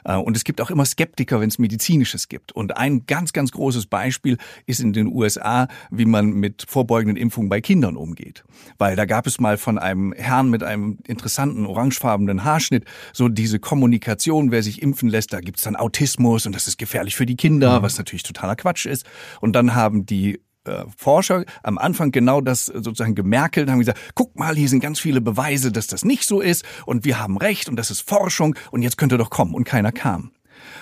[0.04, 2.52] Äh, und es gibt auch immer Skeptiker, wenn es medizinisches gibt.
[2.52, 7.48] Und ein ganz, ganz großes Beispiel ist in den USA, wie man mit vorbeugenden Impfungen
[7.48, 8.44] bei Kindern umgeht.
[8.78, 13.58] Weil da gab es mal von einem Herrn mit einem interessanten orangefarbenen Haarschnitt so diese
[13.58, 17.26] Kommunikation, wer sich impfen lässt, da gibt es dann Autismus und das ist gefährlich für
[17.26, 17.82] die Kinder, mhm.
[17.82, 19.04] was natürlich totaler Quatsch ist.
[19.40, 24.38] Und dann haben die äh, Forscher am Anfang genau das sozusagen gemerkelt, haben gesagt, guck
[24.38, 27.68] mal, hier sind ganz viele Beweise, dass das nicht so ist und wir haben recht
[27.68, 30.32] und das ist Forschung und jetzt könnte doch kommen und keiner kam.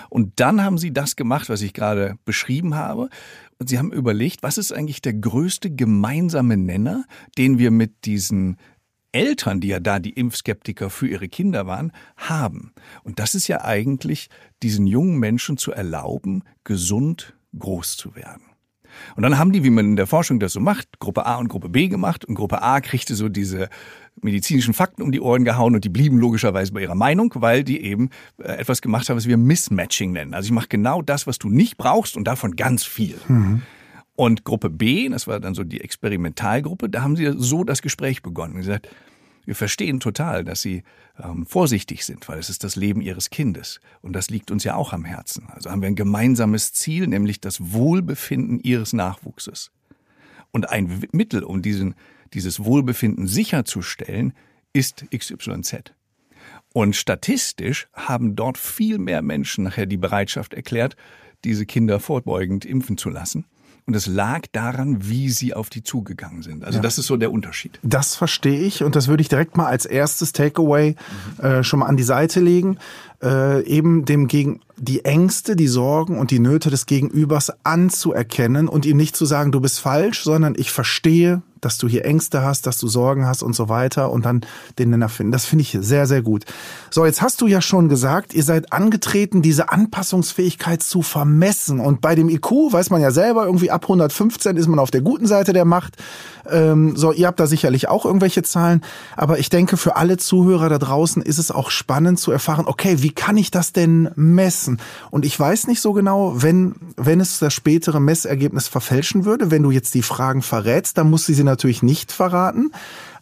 [0.09, 3.09] Und dann haben sie das gemacht, was ich gerade beschrieben habe.
[3.59, 7.05] Und sie haben überlegt, was ist eigentlich der größte gemeinsame Nenner,
[7.37, 8.57] den wir mit diesen
[9.11, 12.73] Eltern, die ja da die Impfskeptiker für ihre Kinder waren, haben.
[13.03, 14.29] Und das ist ja eigentlich,
[14.63, 18.46] diesen jungen Menschen zu erlauben, gesund groß zu werden.
[19.15, 21.47] Und dann haben die, wie man in der Forschung das so macht, Gruppe A und
[21.47, 22.25] Gruppe B gemacht.
[22.25, 23.69] Und Gruppe A kriegte so diese
[24.21, 27.81] medizinischen Fakten um die Ohren gehauen und die blieben logischerweise bei ihrer Meinung, weil die
[27.81, 30.33] eben äh, etwas gemacht haben, was wir Mismatching nennen.
[30.33, 33.15] Also ich mache genau das, was du nicht brauchst und davon ganz viel.
[33.27, 33.61] Mhm.
[34.15, 38.23] Und Gruppe B, das war dann so die Experimentalgruppe, da haben sie so das Gespräch
[38.23, 38.89] begonnen und gesagt,
[39.47, 40.83] wir verstehen total, dass sie
[41.17, 43.79] ähm, vorsichtig sind, weil es ist das Leben ihres Kindes.
[44.01, 45.47] Und das liegt uns ja auch am Herzen.
[45.49, 49.71] Also haben wir ein gemeinsames Ziel, nämlich das Wohlbefinden ihres Nachwuchses.
[50.51, 51.95] Und ein Mittel, um diesen,
[52.33, 54.33] dieses Wohlbefinden sicherzustellen,
[54.73, 55.93] ist XYZ.
[56.73, 60.97] Und statistisch haben dort viel mehr Menschen nachher die Bereitschaft erklärt,
[61.45, 63.45] diese Kinder fortbeugend impfen zu lassen.
[63.87, 66.65] Und es lag daran, wie sie auf die zugegangen sind.
[66.65, 66.81] Also ja.
[66.81, 67.79] das ist so der Unterschied.
[67.83, 70.95] Das verstehe ich und das würde ich direkt mal als erstes Takeaway
[71.37, 71.43] mhm.
[71.43, 72.79] äh, schon mal an die Seite legen.
[73.23, 78.85] Äh, eben dem gegen die Ängste, die Sorgen und die Nöte des Gegenübers anzuerkennen und
[78.85, 82.65] ihm nicht zu sagen, du bist falsch, sondern ich verstehe, dass du hier Ängste hast,
[82.65, 84.39] dass du Sorgen hast und so weiter und dann
[84.79, 85.33] den Nenner finden.
[85.33, 86.45] Das finde ich sehr, sehr gut.
[86.89, 91.81] So, jetzt hast du ja schon gesagt, ihr seid angetreten, diese Anpassungsfähigkeit zu vermessen.
[91.81, 95.01] Und bei dem IQ weiß man ja selber, irgendwie ab 115 ist man auf der
[95.01, 95.97] guten Seite der Macht.
[96.49, 98.81] Ähm, so, ihr habt da sicherlich auch irgendwelche Zahlen.
[99.17, 103.01] Aber ich denke, für alle Zuhörer da draußen ist es auch spannend zu erfahren, okay,
[103.01, 104.79] wie kann ich das denn messen?
[105.11, 109.63] Und ich weiß nicht so genau, wenn, wenn es das spätere Messergebnis verfälschen würde, wenn
[109.63, 112.71] du jetzt die Fragen verrätst, dann muss sie sie natürlich nicht verraten.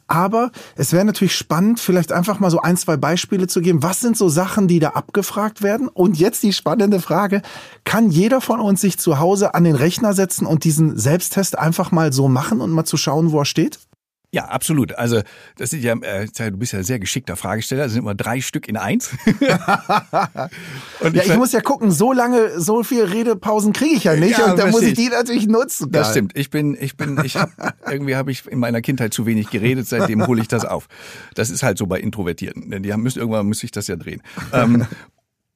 [0.08, 3.82] Aber es wäre natürlich spannend, vielleicht einfach mal so ein, zwei Beispiele zu geben.
[3.82, 5.88] Was sind so Sachen, die da abgefragt werden?
[5.88, 7.41] Und jetzt die spannende Frage,
[7.86, 11.91] kann jeder von uns sich zu Hause an den Rechner setzen und diesen Selbsttest einfach
[11.91, 13.80] mal so machen und mal zu schauen, wo er steht?
[14.36, 14.93] Ja, absolut.
[14.95, 15.21] Also
[15.56, 17.84] das sind ja, äh, du bist ja ein sehr geschickter Fragesteller.
[17.84, 19.12] Das sind immer drei Stück in eins.
[21.00, 24.38] und ja, ich muss ja gucken, so lange, so viele Redepausen kriege ich ja nicht
[24.38, 25.89] ja, und da muss ich die natürlich nutzen.
[25.89, 26.38] Das stimmt.
[26.38, 27.50] Ich bin, ich bin, ich hab,
[27.89, 29.88] irgendwie habe ich in meiner Kindheit zu wenig geredet.
[29.88, 30.89] Seitdem hole ich das auf.
[31.34, 32.69] Das ist halt so bei Introvertierten.
[32.69, 34.21] Denn die haben müssen irgendwann muss ich das ja drehen.
[34.52, 34.86] Ähm,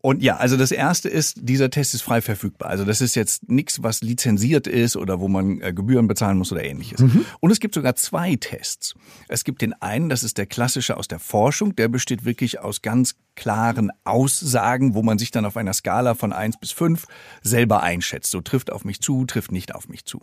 [0.01, 2.69] Und ja, also das erste ist, dieser Test ist frei verfügbar.
[2.69, 6.53] Also das ist jetzt nichts, was lizenziert ist oder wo man äh, Gebühren bezahlen muss
[6.53, 7.01] oder ähnliches.
[7.01, 7.25] Mhm.
[7.41, 8.95] Und es gibt sogar zwei Tests.
[9.27, 12.81] Es gibt den einen, das ist der klassische aus der Forschung, der besteht wirklich aus
[12.81, 17.05] ganz klaren Aussagen, wo man sich dann auf einer Skala von eins bis fünf
[17.41, 18.31] selber einschätzt.
[18.31, 20.21] So trifft auf mich zu, trifft nicht auf mich zu.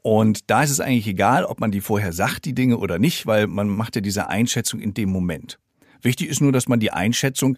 [0.00, 3.26] Und da ist es eigentlich egal, ob man die vorher sagt, die Dinge oder nicht,
[3.26, 5.58] weil man macht ja diese Einschätzung in dem Moment.
[6.00, 7.56] Wichtig ist nur, dass man die Einschätzung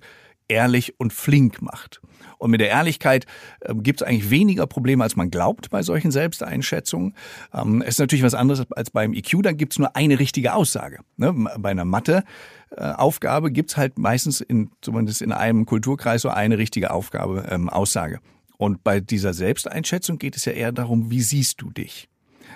[0.48, 2.00] ehrlich und flink macht.
[2.38, 3.26] Und mit der Ehrlichkeit
[3.60, 7.14] äh, gibt es eigentlich weniger Probleme, als man glaubt bei solchen Selbsteinschätzungen.
[7.52, 10.54] Ähm, es ist natürlich was anderes als beim IQ, dann gibt es nur eine richtige
[10.54, 11.00] Aussage.
[11.16, 11.32] Ne?
[11.58, 16.90] Bei einer Mathe-Aufgabe gibt es halt meistens, in, zumindest in einem Kulturkreis, so eine richtige
[16.90, 18.20] Aufgabe, ähm, Aussage.
[18.58, 22.08] Und bei dieser Selbsteinschätzung geht es ja eher darum, wie siehst du dich?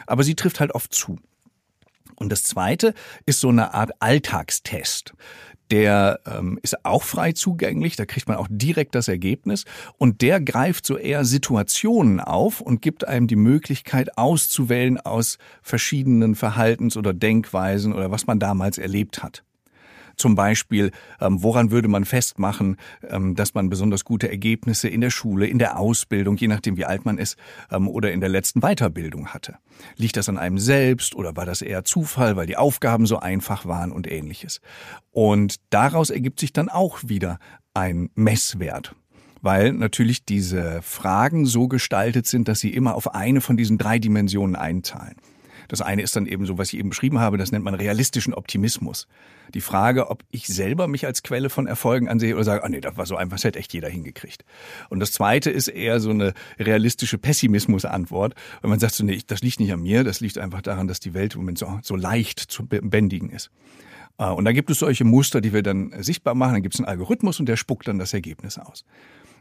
[0.07, 1.19] Aber sie trifft halt oft zu.
[2.17, 2.95] Und das zweite
[3.27, 5.15] ist so eine Art Alltagstest
[5.71, 9.65] der ähm, ist auch frei zugänglich, da kriegt man auch direkt das Ergebnis
[9.99, 16.35] und der greift so eher Situationen auf und gibt einem die Möglichkeit auszuwählen aus verschiedenen
[16.35, 19.45] Verhaltens- oder Denkweisen oder was man damals erlebt hat.
[20.21, 22.77] Zum Beispiel, ähm, woran würde man festmachen,
[23.09, 26.85] ähm, dass man besonders gute Ergebnisse in der Schule, in der Ausbildung, je nachdem wie
[26.85, 27.39] alt man ist,
[27.71, 29.57] ähm, oder in der letzten Weiterbildung hatte?
[29.97, 33.65] Liegt das an einem selbst oder war das eher Zufall, weil die Aufgaben so einfach
[33.65, 34.61] waren und ähnliches?
[35.11, 37.39] Und daraus ergibt sich dann auch wieder
[37.73, 38.95] ein Messwert
[39.43, 43.99] weil natürlich diese Fragen so gestaltet sind, dass sie immer auf eine von diesen drei
[43.99, 45.17] Dimensionen einzahlen.
[45.71, 48.35] Das eine ist dann eben so, was ich eben beschrieben habe, das nennt man realistischen
[48.35, 49.07] Optimismus.
[49.55, 52.81] Die Frage, ob ich selber mich als Quelle von Erfolgen ansehe oder sage, ah nee,
[52.81, 54.45] das war so einfach, das hätte echt jeder hingekriegt.
[54.89, 59.43] Und das zweite ist eher so eine realistische Pessimismus-Antwort, wenn man sagt, so, nee, das
[59.43, 61.95] liegt nicht an mir, das liegt einfach daran, dass die Welt im Moment so, so
[61.95, 63.53] leicht zu bändigen ist.
[64.19, 66.55] Äh, und da gibt es solche Muster, die wir dann sichtbar machen.
[66.55, 68.85] Dann gibt es einen Algorithmus und der spuckt dann das Ergebnis aus.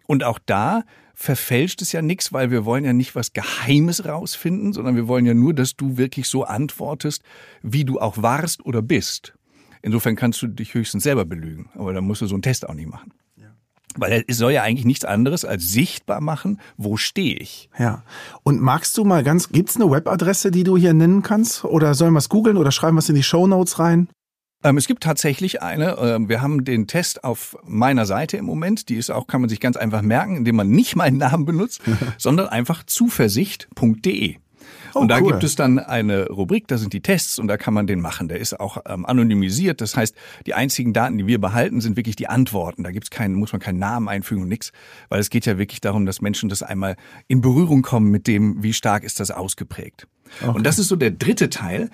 [0.10, 4.74] Und auch da verfälscht es ja nichts, weil wir wollen ja nicht was Geheimes rausfinden,
[4.74, 7.22] sondern wir wollen ja nur, dass du wirklich so antwortest,
[7.62, 9.36] wie du auch warst oder bist.
[9.84, 12.74] Insofern kannst du dich höchstens selber belügen, aber dann musst du so einen Test auch
[12.74, 13.14] nicht machen.
[13.98, 17.70] Weil es soll ja eigentlich nichts anderes als sichtbar machen, wo stehe ich.
[17.78, 18.04] Ja.
[18.42, 21.66] Und magst du mal ganz, gibt's eine Webadresse, die du hier nennen kannst?
[21.66, 24.10] Oder sollen wir es googeln oder schreiben wir es in die Show Notes rein?
[24.64, 25.98] Ähm, es gibt tatsächlich eine.
[25.98, 28.90] Ähm, wir haben den Test auf meiner Seite im Moment.
[28.90, 31.82] Die ist auch, kann man sich ganz einfach merken, indem man nicht meinen Namen benutzt,
[32.18, 34.38] sondern einfach zuversicht.de.
[34.94, 35.32] Oh, und da cool.
[35.32, 38.28] gibt es dann eine Rubrik, da sind die Tests und da kann man den machen.
[38.28, 39.82] Der ist auch ähm, anonymisiert.
[39.82, 42.84] Das heißt, die einzigen Daten, die wir behalten, sind wirklich die Antworten.
[42.84, 44.72] Da gibt's keinen, muss man keinen Namen einfügen und nichts,
[45.10, 46.96] weil es geht ja wirklich darum, dass Menschen das einmal
[47.28, 50.08] in Berührung kommen mit dem, wie stark ist das ausgeprägt.
[50.42, 50.56] Okay.
[50.56, 51.90] Und das ist so der dritte Teil.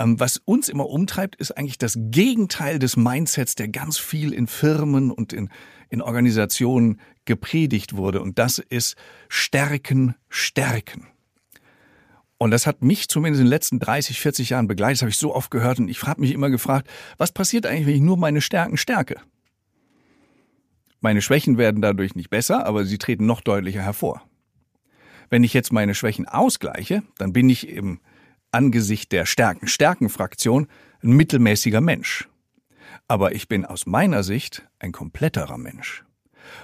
[0.00, 4.46] Ähm, was uns immer umtreibt, ist eigentlich das Gegenteil des Mindsets, der ganz viel in
[4.46, 5.50] Firmen und in,
[5.90, 8.22] in Organisationen gepredigt wurde.
[8.22, 8.96] Und das ist
[9.28, 11.06] Stärken, Stärken.
[12.38, 14.96] Und das hat mich zumindest in den letzten 30, 40 Jahren begleitet.
[14.96, 17.86] Das habe ich so oft gehört und ich habe mich immer gefragt, was passiert eigentlich,
[17.86, 19.20] wenn ich nur meine Stärken stärke?
[21.02, 24.22] Meine Schwächen werden dadurch nicht besser, aber sie treten noch deutlicher hervor.
[25.28, 28.00] Wenn ich jetzt meine Schwächen ausgleiche, dann bin ich im
[28.52, 30.66] Angesicht der Stärken-Stärken-Fraktion
[31.02, 32.28] ein mittelmäßiger Mensch.
[33.08, 36.04] Aber ich bin aus meiner Sicht ein kompletterer Mensch.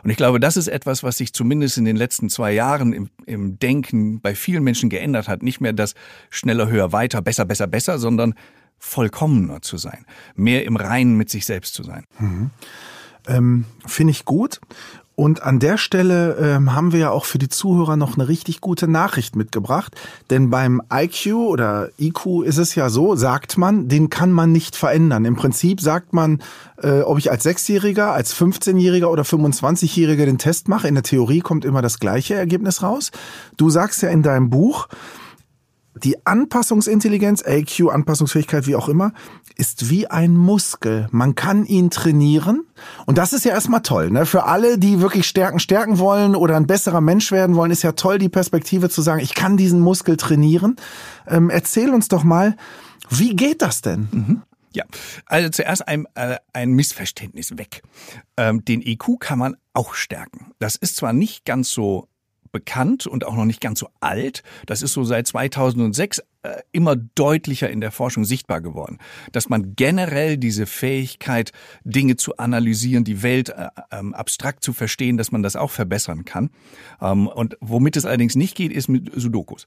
[0.03, 3.11] Und ich glaube, das ist etwas, was sich zumindest in den letzten zwei Jahren im,
[3.27, 5.43] im, Denken bei vielen Menschen geändert hat.
[5.43, 5.95] Nicht mehr das
[6.31, 8.35] schneller, höher, weiter, besser, besser, besser, sondern
[8.79, 10.05] vollkommener zu sein.
[10.35, 12.05] Mehr im Reinen mit sich selbst zu sein.
[12.19, 12.51] Mhm.
[13.27, 14.61] Ähm, Finde ich gut.
[15.17, 18.61] Und an der Stelle ähm, haben wir ja auch für die Zuhörer noch eine richtig
[18.61, 19.97] gute Nachricht mitgebracht.
[20.29, 24.77] Denn beim IQ oder IQ ist es ja so, sagt man, den kann man nicht
[24.77, 25.25] verändern.
[25.25, 26.43] Im Prinzip sagt man,
[26.83, 30.87] äh, ob ich als Sechsjähriger, als 15-Jähriger oder 25-Jähriger den Test mache.
[30.87, 33.11] In der Theorie kommt immer das gleiche Ergebnis raus.
[33.57, 34.87] Du sagst ja in deinem Buch,
[36.05, 39.13] die Anpassungsintelligenz, AQ, Anpassungsfähigkeit, wie auch immer,
[39.57, 41.09] ist wie ein Muskel.
[41.11, 42.65] Man kann ihn trainieren.
[43.07, 44.11] Und das ist ja erstmal toll.
[44.11, 44.27] Ne?
[44.27, 47.93] Für alle, die wirklich Stärken stärken wollen oder ein besserer Mensch werden wollen, ist ja
[47.93, 50.77] toll, die Perspektive zu sagen, ich kann diesen Muskel trainieren.
[51.27, 52.57] Ähm, erzähl uns doch mal,
[53.09, 54.09] wie geht das denn?
[54.13, 54.43] Mhm.
[54.75, 54.85] Ja,
[55.25, 57.83] also zuerst ein, äh, ein Missverständnis weg.
[58.37, 60.53] Ähm, den IQ kann man auch stärken.
[60.59, 62.09] Das ist zwar nicht ganz so
[62.53, 64.43] bekannt und auch noch nicht ganz so alt.
[64.67, 66.25] Das ist so seit 2006 äh,
[66.73, 68.99] immer deutlicher in der Forschung sichtbar geworden,
[69.33, 71.53] dass man generell diese Fähigkeit,
[71.85, 76.25] Dinge zu analysieren, die Welt äh, ähm, abstrakt zu verstehen, dass man das auch verbessern
[76.25, 76.51] kann.
[77.01, 79.67] Ähm, und womit es allerdings nicht geht, ist mit Sudokus.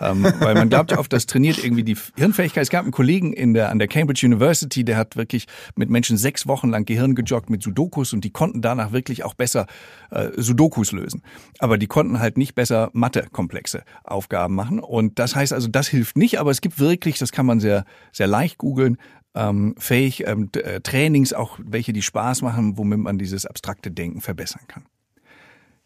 [0.00, 2.62] Ähm, weil man glaubt ja oft, das trainiert irgendwie die Hirnfähigkeit.
[2.62, 6.16] Es gab einen Kollegen in der, an der Cambridge University, der hat wirklich mit Menschen
[6.16, 9.66] sechs Wochen lang Gehirn gejoggt mit Sudokus und die konnten danach wirklich auch besser
[10.10, 11.22] äh, Sudokus lösen.
[11.58, 14.80] Aber die konnten halt nicht besser Mathe-komplexe Aufgaben machen.
[14.80, 17.84] Und das heißt also, das hilft nicht, aber es gibt wirklich, das kann man sehr,
[18.12, 18.98] sehr leicht googeln,
[19.34, 24.20] ähm, fähig, ähm, äh, Trainings, auch welche, die Spaß machen, womit man dieses abstrakte Denken
[24.20, 24.84] verbessern kann.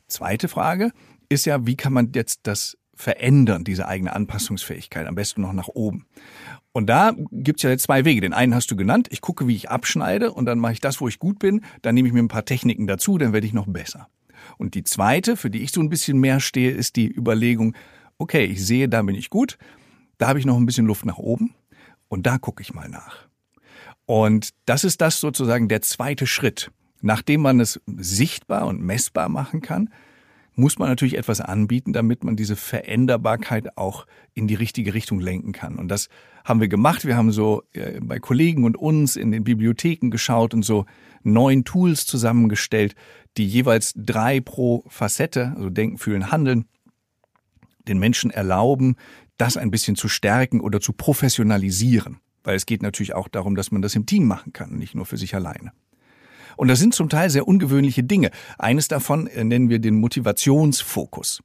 [0.09, 0.93] Zweite Frage
[1.29, 5.69] ist ja, wie kann man jetzt das verändern, diese eigene Anpassungsfähigkeit, am besten noch nach
[5.69, 6.07] oben.
[6.73, 8.21] Und da gibt's ja jetzt zwei Wege.
[8.21, 11.01] Den einen hast du genannt, ich gucke, wie ich abschneide und dann mache ich das,
[11.01, 13.53] wo ich gut bin, dann nehme ich mir ein paar Techniken dazu, dann werde ich
[13.53, 14.09] noch besser.
[14.59, 17.75] Und die zweite, für die ich so ein bisschen mehr stehe, ist die Überlegung,
[18.19, 19.59] okay, ich sehe, da bin ich gut,
[20.23, 21.53] da habe ich noch ein bisschen Luft nach oben
[22.07, 23.27] und da gucke ich mal nach.
[24.07, 26.71] Und das ist das sozusagen der zweite Schritt.
[27.01, 29.91] Nachdem man es sichtbar und messbar machen kann,
[30.55, 35.51] muss man natürlich etwas anbieten, damit man diese Veränderbarkeit auch in die richtige Richtung lenken
[35.51, 35.75] kann.
[35.75, 36.09] Und das
[36.45, 37.05] haben wir gemacht.
[37.05, 40.87] Wir haben so äh, bei Kollegen und uns in den Bibliotheken geschaut und so
[41.25, 42.95] neun Tools zusammengestellt,
[43.39, 46.67] die jeweils drei pro Facette, also denken, fühlen, handeln,
[47.89, 48.97] den Menschen erlauben,
[49.43, 52.19] das ein bisschen zu stärken oder zu professionalisieren.
[52.45, 55.05] Weil es geht natürlich auch darum, dass man das im Team machen kann, nicht nur
[55.05, 55.73] für sich alleine.
[56.57, 58.31] Und das sind zum Teil sehr ungewöhnliche Dinge.
[58.59, 61.43] Eines davon äh, nennen wir den Motivationsfokus.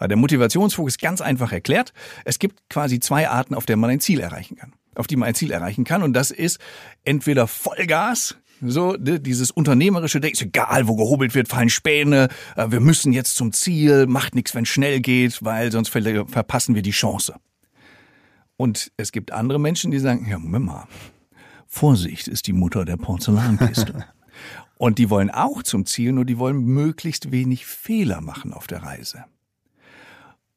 [0.00, 1.92] Der Motivationsfokus ist ganz einfach erklärt.
[2.24, 4.72] Es gibt quasi zwei Arten, auf der man ein Ziel erreichen kann.
[4.96, 6.02] Auf die man ein Ziel erreichen kann.
[6.02, 6.58] Und das ist
[7.04, 12.70] entweder Vollgas, so ne, dieses unternehmerische Denken, ist egal, wo gehobelt wird, fallen Späne, äh,
[12.70, 16.90] wir müssen jetzt zum Ziel, macht nichts, wenn schnell geht, weil sonst verpassen wir die
[16.90, 17.34] Chance.
[18.56, 20.88] Und es gibt andere Menschen, die sagen, ja, Moment mal,
[21.66, 24.04] Vorsicht ist die Mutter der Porzellankiste.
[24.78, 28.82] Und die wollen auch zum Ziel, nur die wollen möglichst wenig Fehler machen auf der
[28.84, 29.24] Reise.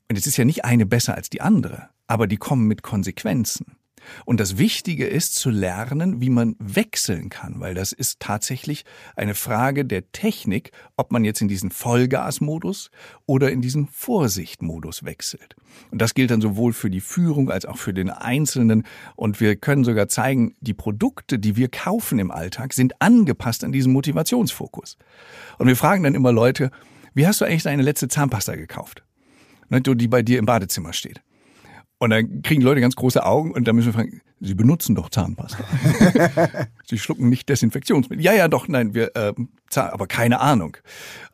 [0.09, 3.77] Und es ist ja nicht eine besser als die andere, aber die kommen mit Konsequenzen.
[4.25, 8.85] Und das Wichtige ist zu lernen, wie man wechseln kann, weil das ist tatsächlich
[9.15, 12.91] eine Frage der Technik, ob man jetzt in diesen Vollgasmodus
[13.25, 15.55] oder in diesen Vorsichtmodus wechselt.
[15.91, 18.83] Und das gilt dann sowohl für die Führung als auch für den Einzelnen.
[19.15, 23.71] Und wir können sogar zeigen, die Produkte, die wir kaufen im Alltag, sind angepasst an
[23.71, 24.97] diesen Motivationsfokus.
[25.57, 26.71] Und wir fragen dann immer Leute,
[27.13, 29.03] wie hast du eigentlich deine letzte Zahnpasta gekauft?
[29.69, 31.21] Ne, die bei dir im Badezimmer steht.
[32.01, 35.11] Und dann kriegen Leute ganz große Augen und dann müssen wir fragen, Sie benutzen doch
[35.11, 35.63] Zahnpasta.
[36.89, 38.25] Sie schlucken nicht Desinfektionsmittel.
[38.25, 39.33] Ja, ja, doch, nein, wir, äh,
[39.75, 40.77] aber keine Ahnung.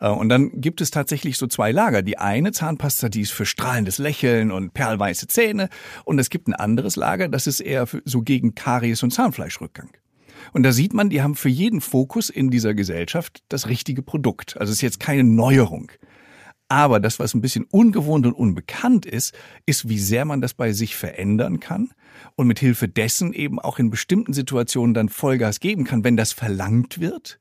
[0.01, 2.01] Äh, und dann gibt es tatsächlich so zwei Lager.
[2.01, 5.69] Die eine Zahnpasta, die ist für strahlendes Lächeln und perlweiße Zähne.
[6.03, 9.91] Und es gibt ein anderes Lager, das ist eher für, so gegen Karies und Zahnfleischrückgang.
[10.51, 14.58] Und da sieht man, die haben für jeden Fokus in dieser Gesellschaft das richtige Produkt.
[14.60, 15.93] Also es ist jetzt keine Neuerung.
[16.69, 19.34] Aber das, was ein bisschen ungewohnt und unbekannt ist,
[19.65, 21.91] ist, wie sehr man das bei sich verändern kann
[22.36, 26.34] und mit Hilfe dessen eben auch in bestimmten Situationen dann Vollgas geben kann, wenn das
[26.34, 27.39] verlangt wird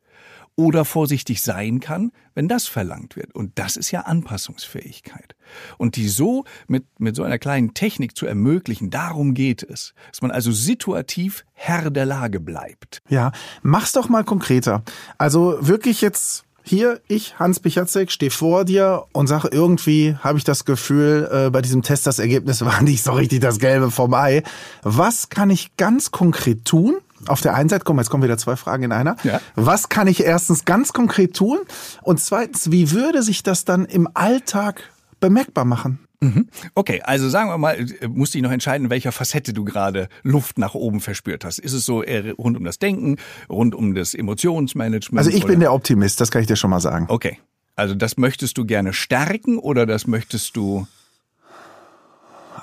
[0.56, 3.34] oder vorsichtig sein kann, wenn das verlangt wird.
[3.34, 5.36] Und das ist ja Anpassungsfähigkeit.
[5.76, 9.92] Und die so mit, mit so einer kleinen Technik zu ermöglichen, darum geht es.
[10.10, 13.02] Dass man also situativ Herr der Lage bleibt.
[13.08, 14.82] Ja, mach's doch mal konkreter.
[15.18, 20.44] Also wirklich jetzt hier, ich, Hans Pichatzek, stehe vor dir und sage, irgendwie habe ich
[20.44, 24.12] das Gefühl, äh, bei diesem Test das Ergebnis war nicht so richtig das Gelbe vom
[24.14, 24.42] Ei.
[24.82, 26.96] Was kann ich ganz konkret tun?
[27.28, 29.16] Auf der einen Seite, komm, jetzt kommen wieder zwei Fragen in einer.
[29.22, 29.40] Ja.
[29.54, 31.58] Was kann ich erstens ganz konkret tun?
[32.02, 34.82] Und zweitens, wie würde sich das dann im Alltag
[35.20, 36.05] bemerkbar machen?
[36.20, 36.48] Mhm.
[36.74, 40.08] Okay, also sagen wir mal, äh, musst dich noch entscheiden, in welcher Facette du gerade
[40.22, 41.58] Luft nach oben verspürt hast.
[41.58, 43.16] Ist es so eher rund um das Denken,
[43.48, 45.18] rund um das Emotionsmanagement?
[45.18, 45.52] Also ich oder?
[45.52, 47.06] bin der Optimist, das kann ich dir schon mal sagen.
[47.08, 47.38] Okay.
[47.74, 50.86] Also das möchtest du gerne stärken oder das möchtest du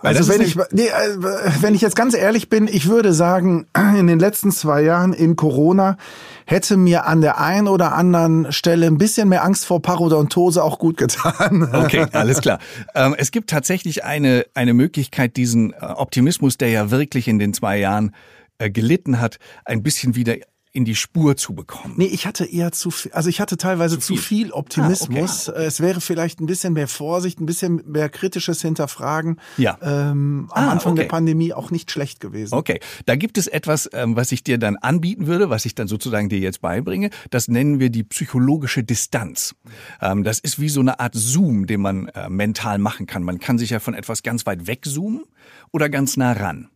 [0.04, 1.18] also wenn ich, nee, äh,
[1.62, 5.36] wenn ich jetzt ganz ehrlich bin, ich würde sagen, in den letzten zwei Jahren in
[5.36, 5.98] Corona
[6.46, 10.80] hätte mir an der einen oder anderen Stelle ein bisschen mehr Angst vor Parodontose auch
[10.80, 11.70] gut getan.
[11.84, 12.60] Okay, alles klar.
[12.96, 17.54] Ähm, es gibt tatsächlich eine, eine Möglichkeit, diesen äh, Optimismus, der ja wirklich in den
[17.54, 18.14] zwei Jahren
[18.58, 20.36] äh, gelitten hat, ein bisschen wieder
[20.74, 21.94] in die Spur zu bekommen.
[21.98, 25.48] Nee, ich hatte eher zu viel, also ich hatte teilweise zu viel, Optimismus.
[25.48, 25.66] Ah, okay.
[25.66, 29.40] Es wäre vielleicht ein bisschen mehr Vorsicht, ein bisschen mehr kritisches Hinterfragen.
[29.58, 29.78] Ja.
[29.84, 31.04] Ähm, am ah, Anfang okay.
[31.04, 32.56] der Pandemie auch nicht schlecht gewesen.
[32.56, 35.88] Okay, da gibt es etwas, ähm, was ich dir dann anbieten würde, was ich dann
[35.88, 37.12] sozusagen dir jetzt beibringe.
[37.30, 39.54] Das nennen wir die psychologische Distanz.
[40.02, 43.22] Ähm, das ist wie so eine Art Zoom, den man äh, mental machen kann.
[43.22, 45.24] Man kann sich ja von etwas ganz weit wegzoomen
[45.72, 46.70] oder ganz nah ran.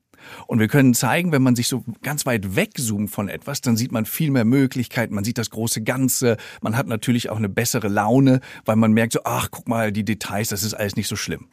[0.48, 3.92] Und wir können zeigen, wenn man sich so ganz weit wegzoomt von etwas, dann sieht
[3.92, 7.88] man viel mehr Möglichkeiten, man sieht das große Ganze, man hat natürlich auch eine bessere
[7.88, 11.16] Laune, weil man merkt so, ach, guck mal, die Details, das ist alles nicht so
[11.16, 11.48] schlimm.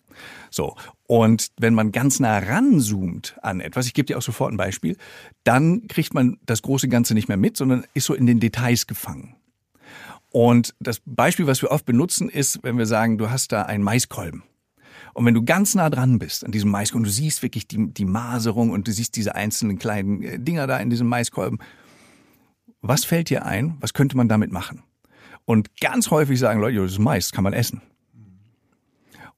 [0.50, 0.76] So.
[1.06, 4.96] Und wenn man ganz nah ranzoomt an etwas, ich gebe dir auch sofort ein Beispiel,
[5.42, 8.86] dann kriegt man das große Ganze nicht mehr mit, sondern ist so in den Details
[8.86, 9.36] gefangen.
[10.30, 13.84] Und das Beispiel, was wir oft benutzen, ist, wenn wir sagen, du hast da einen
[13.84, 14.42] Maiskolben.
[15.14, 17.92] Und wenn du ganz nah dran bist an diesem Maiskolben, und du siehst wirklich die,
[17.92, 21.58] die Maserung und du siehst diese einzelnen kleinen äh, Dinger da in diesem Maiskolben,
[22.82, 23.76] was fällt dir ein?
[23.80, 24.82] Was könnte man damit machen?
[25.46, 27.80] Und ganz häufig sagen Leute, das ist Mais, kann man essen.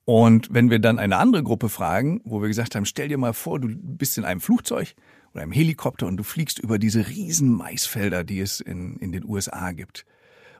[0.05, 3.35] Und wenn wir dann eine andere Gruppe fragen, wo wir gesagt haben, stell dir mal
[3.35, 4.95] vor, du bist in einem Flugzeug
[5.33, 9.24] oder einem Helikopter und du fliegst über diese riesen Maisfelder, die es in, in den
[9.24, 10.07] USA gibt.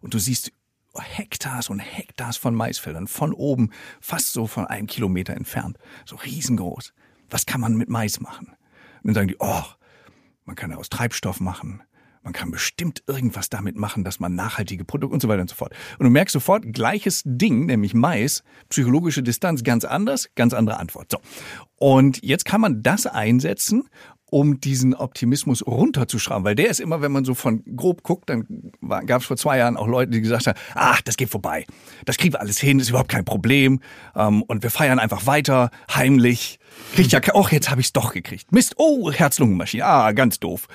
[0.03, 0.51] Und du siehst
[1.01, 3.71] Hektars und Hektars von Maisfeldern von oben,
[4.01, 6.93] fast so von einem Kilometer entfernt, so riesengroß.
[7.31, 8.49] Was kann man mit Mais machen?
[9.03, 9.63] Und dann sagen die, oh,
[10.45, 11.83] man kann aus Treibstoff machen,
[12.27, 15.55] man kann bestimmt irgendwas damit machen, dass man nachhaltige Produkte und so weiter und so
[15.55, 15.73] fort.
[15.97, 21.13] Und du merkst sofort, gleiches Ding, nämlich Mais, psychologische Distanz, ganz anders, ganz andere Antwort.
[21.13, 21.19] So.
[21.77, 23.89] Und jetzt kann man das einsetzen,
[24.37, 26.45] um diesen Optimismus runterzuschrauben.
[26.45, 28.47] Weil der ist immer, wenn man so von grob guckt, dann
[29.07, 31.65] gab es vor zwei Jahren auch Leute, die gesagt haben, ach, das geht vorbei.
[32.05, 33.81] Das kriegen wir alles hin, ist überhaupt kein Problem.
[34.15, 36.59] Ähm, und wir feiern einfach weiter, heimlich.
[36.95, 38.53] Kriegt ja, auch jetzt habe ich es doch gekriegt.
[38.53, 40.67] Mist, oh, Herz-Lungen-Maschine, ah, ganz doof.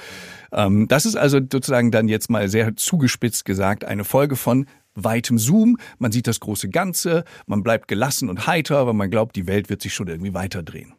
[0.52, 5.38] Ähm, das ist also sozusagen dann jetzt mal sehr zugespitzt gesagt eine Folge von weitem
[5.38, 5.78] Zoom.
[6.00, 9.70] Man sieht das große Ganze, man bleibt gelassen und heiter, weil man glaubt, die Welt
[9.70, 10.96] wird sich schon irgendwie weiterdrehen.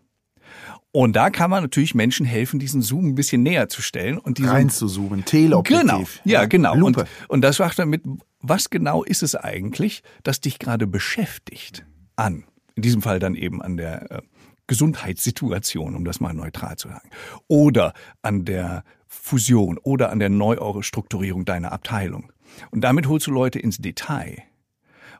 [0.92, 4.38] Und da kann man natürlich Menschen helfen, diesen Zoom ein bisschen näher zu stellen und
[4.38, 5.80] diesen rein zu zoomen, Teleobjektiv.
[5.80, 6.74] Genau, ja, genau.
[6.74, 7.00] Lupe.
[7.00, 8.02] Und, und das macht damit,
[8.40, 11.86] was genau ist es eigentlich, das dich gerade beschäftigt
[12.16, 12.44] an,
[12.74, 14.22] in diesem Fall dann eben an der äh,
[14.66, 17.08] Gesundheitssituation, um das mal neutral zu sagen,
[17.48, 22.32] oder an der Fusion oder an der Neustrukturierung deiner Abteilung.
[22.70, 24.42] Und damit holst du Leute ins Detail.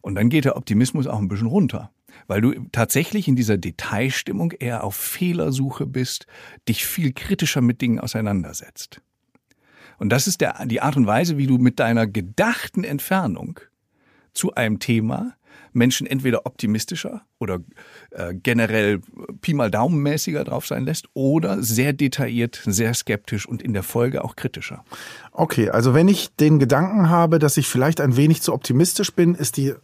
[0.03, 1.91] Und dann geht der Optimismus auch ein bisschen runter
[2.27, 6.27] weil du tatsächlich in dieser Detailstimmung eher auf Fehlersuche bist,
[6.69, 9.01] dich viel kritischer mit Dingen auseinandersetzt.
[9.99, 13.61] Und das ist der, die Art und Weise, wie du mit deiner gedachten Entfernung
[14.33, 15.35] zu einem Thema
[15.73, 17.61] Menschen entweder optimistischer oder
[18.11, 19.01] äh, generell
[19.41, 24.25] Pi mal Daumenmäßiger drauf sein lässt oder sehr detailliert, sehr skeptisch und in der Folge
[24.25, 24.85] auch kritischer.
[25.33, 29.35] Okay, also wenn ich den Gedanken habe, dass ich vielleicht ein wenig zu optimistisch bin,
[29.35, 29.75] ist die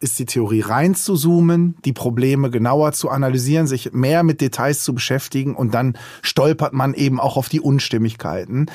[0.00, 4.84] ist die Theorie rein zu zoomen, die Probleme genauer zu analysieren, sich mehr mit Details
[4.84, 8.66] zu beschäftigen und dann stolpert man eben auch auf die Unstimmigkeiten.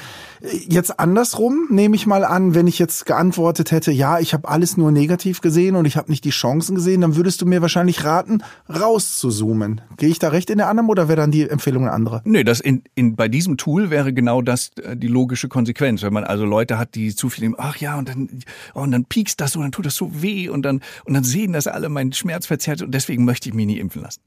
[0.68, 4.76] Jetzt andersrum nehme ich mal an, wenn ich jetzt geantwortet hätte, ja, ich habe alles
[4.76, 8.04] nur negativ gesehen und ich habe nicht die Chancen gesehen, dann würdest du mir wahrscheinlich
[8.04, 9.80] raten, raus zu zoomen.
[9.96, 12.22] Gehe ich da recht in der Annahme oder wäre dann die Empfehlung eine andere?
[12.26, 16.04] Nee, das in, in, bei diesem Tool wäre genau das äh, die logische Konsequenz.
[16.04, 18.30] Wenn man also Leute hat, die zu viel nehmen, ach ja, und dann,
[18.74, 21.24] oh, und dann piekst das so, dann tut das so weh und dann, und dann
[21.24, 24.22] sehen das alle meinen Schmerz verzerrt und deswegen möchte ich mich nie impfen lassen.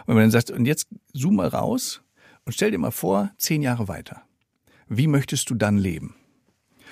[0.00, 2.02] Und wenn man dann sagt, und jetzt zoom mal raus
[2.44, 4.22] und stell dir mal vor, zehn Jahre weiter
[4.88, 6.14] wie möchtest du dann leben?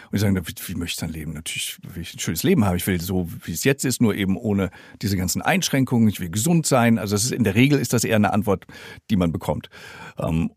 [0.05, 1.32] Und die sagen, wie, möchte ich dann leben?
[1.32, 2.76] Natürlich will ich ein schönes Leben haben.
[2.76, 4.70] Ich will so, wie es jetzt ist, nur eben ohne
[5.01, 6.09] diese ganzen Einschränkungen.
[6.09, 6.99] Ich will gesund sein.
[6.99, 8.66] Also das ist, in der Regel ist das eher eine Antwort,
[9.11, 9.70] die man bekommt.
[10.18, 10.51] Ähm,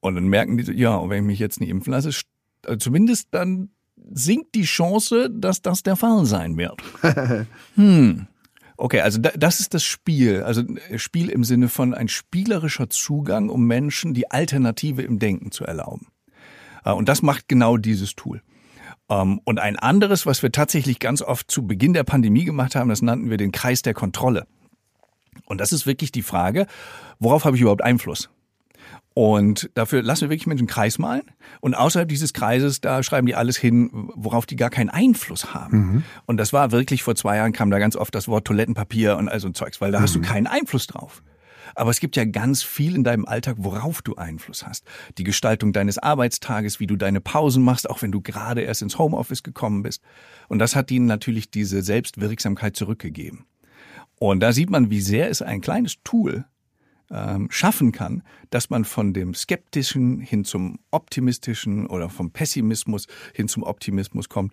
[0.00, 2.10] und dann merken die, ja, wenn ich mich jetzt nicht impfen lasse,
[2.64, 3.70] also zumindest dann
[4.10, 6.82] sinkt die Chance, dass das der Fall sein wird.
[7.74, 8.26] hm.
[8.76, 10.42] Okay, also das ist das Spiel.
[10.42, 15.52] Also äh, Spiel im Sinne von ein spielerischer Zugang, um Menschen die Alternative im Denken
[15.52, 16.08] zu erlauben.
[16.84, 18.42] Äh, und das macht genau dieses Tool.
[19.08, 22.88] Ähm, und ein anderes, was wir tatsächlich ganz oft zu Beginn der Pandemie gemacht haben,
[22.88, 24.46] das nannten wir den Kreis der Kontrolle.
[25.46, 26.66] Und das ist wirklich die Frage,
[27.18, 28.30] worauf habe ich überhaupt Einfluss?
[29.14, 31.22] Und dafür lassen wir wirklich Menschen einen Kreis malen.
[31.60, 35.78] Und außerhalb dieses Kreises, da schreiben die alles hin, worauf die gar keinen Einfluss haben.
[35.78, 36.04] Mhm.
[36.26, 39.28] Und das war wirklich, vor zwei Jahren kam da ganz oft das Wort Toilettenpapier und
[39.28, 40.02] all so ein Zeugs, weil da mhm.
[40.02, 40.24] hast du mhm.
[40.24, 41.22] keinen Einfluss drauf.
[41.74, 44.84] Aber es gibt ja ganz viel in deinem Alltag, worauf du Einfluss hast.
[45.18, 48.98] Die Gestaltung deines Arbeitstages, wie du deine Pausen machst, auch wenn du gerade erst ins
[48.98, 50.02] Homeoffice gekommen bist.
[50.48, 53.46] Und das hat ihnen natürlich diese Selbstwirksamkeit zurückgegeben.
[54.18, 56.44] Und da sieht man, wie sehr es ein kleines Tool
[57.12, 63.48] ähm, schaffen kann, dass man von dem Skeptischen hin zum Optimistischen oder vom Pessimismus hin
[63.48, 64.52] zum Optimismus kommt.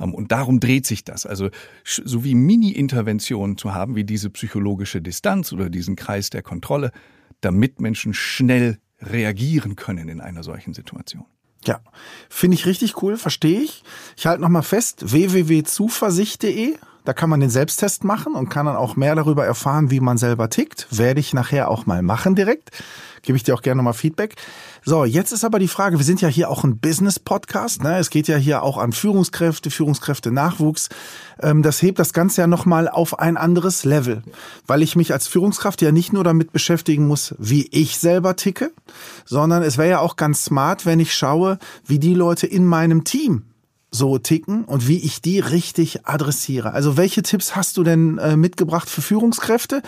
[0.00, 1.26] Ähm, und darum dreht sich das.
[1.26, 1.50] Also
[1.84, 6.92] so wie Mini-Interventionen zu haben, wie diese psychologische Distanz oder diesen Kreis der Kontrolle,
[7.40, 11.24] damit Menschen schnell reagieren können in einer solchen Situation.
[11.64, 11.80] Ja,
[12.30, 13.82] finde ich richtig cool, verstehe ich.
[14.16, 16.76] Ich halte nochmal fest, www.zuversicht.de
[17.08, 20.18] da kann man den Selbsttest machen und kann dann auch mehr darüber erfahren, wie man
[20.18, 20.86] selber tickt.
[20.90, 22.70] Werde ich nachher auch mal machen direkt.
[23.22, 24.34] Gebe ich dir auch gerne mal Feedback.
[24.84, 27.82] So, jetzt ist aber die Frage, wir sind ja hier auch ein Business-Podcast.
[27.82, 27.96] Ne?
[27.96, 30.90] Es geht ja hier auch an Führungskräfte, Führungskräfte-Nachwuchs.
[31.40, 34.22] Ähm, das hebt das Ganze ja nochmal auf ein anderes Level,
[34.66, 38.70] weil ich mich als Führungskraft ja nicht nur damit beschäftigen muss, wie ich selber ticke,
[39.24, 43.04] sondern es wäre ja auch ganz smart, wenn ich schaue, wie die Leute in meinem
[43.04, 43.44] Team
[43.90, 46.72] so ticken und wie ich die richtig adressiere.
[46.72, 49.82] Also welche Tipps hast du denn äh, mitgebracht für Führungskräfte?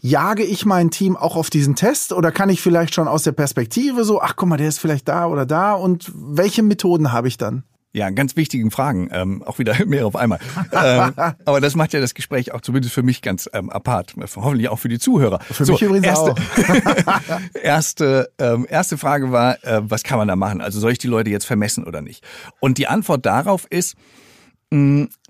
[0.00, 3.32] Jage ich mein Team auch auf diesen Test oder kann ich vielleicht schon aus der
[3.32, 7.28] Perspektive so, ach guck mal, der ist vielleicht da oder da und welche Methoden habe
[7.28, 7.64] ich dann?
[7.94, 10.40] Ja, ganz wichtigen Fragen, ähm, auch wieder mehr auf einmal.
[10.72, 11.12] ähm,
[11.44, 14.80] aber das macht ja das Gespräch auch zumindest für mich ganz ähm, apart, hoffentlich auch
[14.80, 15.38] für die Zuhörer.
[15.38, 17.40] Für so, mich übrigens erste, auch.
[17.62, 20.60] erste, ähm, erste Frage war, äh, was kann man da machen?
[20.60, 22.24] Also soll ich die Leute jetzt vermessen oder nicht?
[22.58, 23.94] Und die Antwort darauf ist,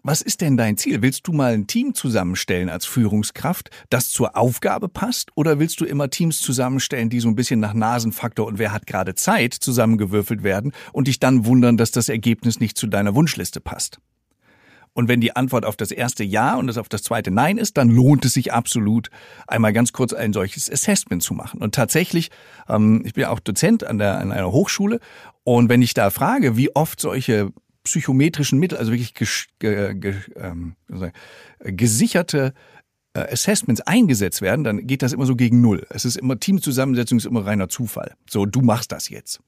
[0.02, 1.02] was ist denn dein Ziel?
[1.02, 5.30] Willst du mal ein Team zusammenstellen als Führungskraft, das zur Aufgabe passt?
[5.34, 8.86] Oder willst du immer Teams zusammenstellen, die so ein bisschen nach Nasenfaktor und wer hat
[8.86, 13.60] gerade Zeit zusammengewürfelt werden und dich dann wundern, dass das Ergebnis nicht zu deiner Wunschliste
[13.60, 13.98] passt?
[14.94, 17.76] Und wenn die Antwort auf das erste Ja und das auf das zweite Nein ist,
[17.76, 19.10] dann lohnt es sich absolut,
[19.46, 21.60] einmal ganz kurz ein solches Assessment zu machen.
[21.60, 22.30] Und tatsächlich,
[22.68, 25.00] ähm, ich bin ja auch Dozent an, der, an einer Hochschule
[25.42, 27.52] und wenn ich da frage, wie oft solche
[27.84, 30.74] psychometrischen Mittel, also wirklich ges, ge, ge, ähm,
[31.60, 32.54] gesicherte
[33.12, 35.86] äh, Assessments eingesetzt werden, dann geht das immer so gegen Null.
[35.90, 38.14] Es ist immer Teamzusammensetzung, ist immer reiner Zufall.
[38.28, 39.40] So, du machst das jetzt.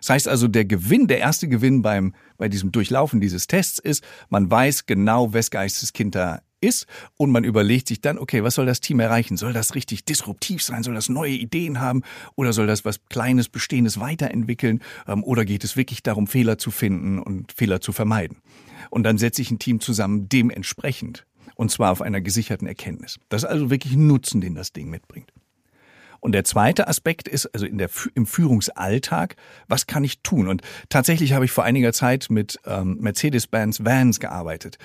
[0.00, 4.04] Das heißt also, der Gewinn, der erste Gewinn beim, bei diesem Durchlaufen dieses Tests ist,
[4.28, 6.86] man weiß genau, wes Geisteskind da ist
[7.16, 9.36] und man überlegt sich dann, okay, was soll das Team erreichen?
[9.36, 10.82] Soll das richtig disruptiv sein?
[10.82, 12.02] Soll das neue Ideen haben?
[12.36, 14.80] Oder soll das was Kleines, Bestehendes weiterentwickeln?
[15.06, 18.38] Ähm, oder geht es wirklich darum, Fehler zu finden und Fehler zu vermeiden?
[18.90, 21.26] Und dann setze ich ein Team zusammen dementsprechend.
[21.54, 23.18] Und zwar auf einer gesicherten Erkenntnis.
[23.28, 25.30] Das ist also wirklich ein Nutzen, den das Ding mitbringt.
[26.20, 29.36] Und der zweite Aspekt ist, also in der, im Führungsalltag,
[29.68, 30.48] was kann ich tun?
[30.48, 34.76] Und tatsächlich habe ich vor einiger Zeit mit ähm, Mercedes-Benz Vans gearbeitet.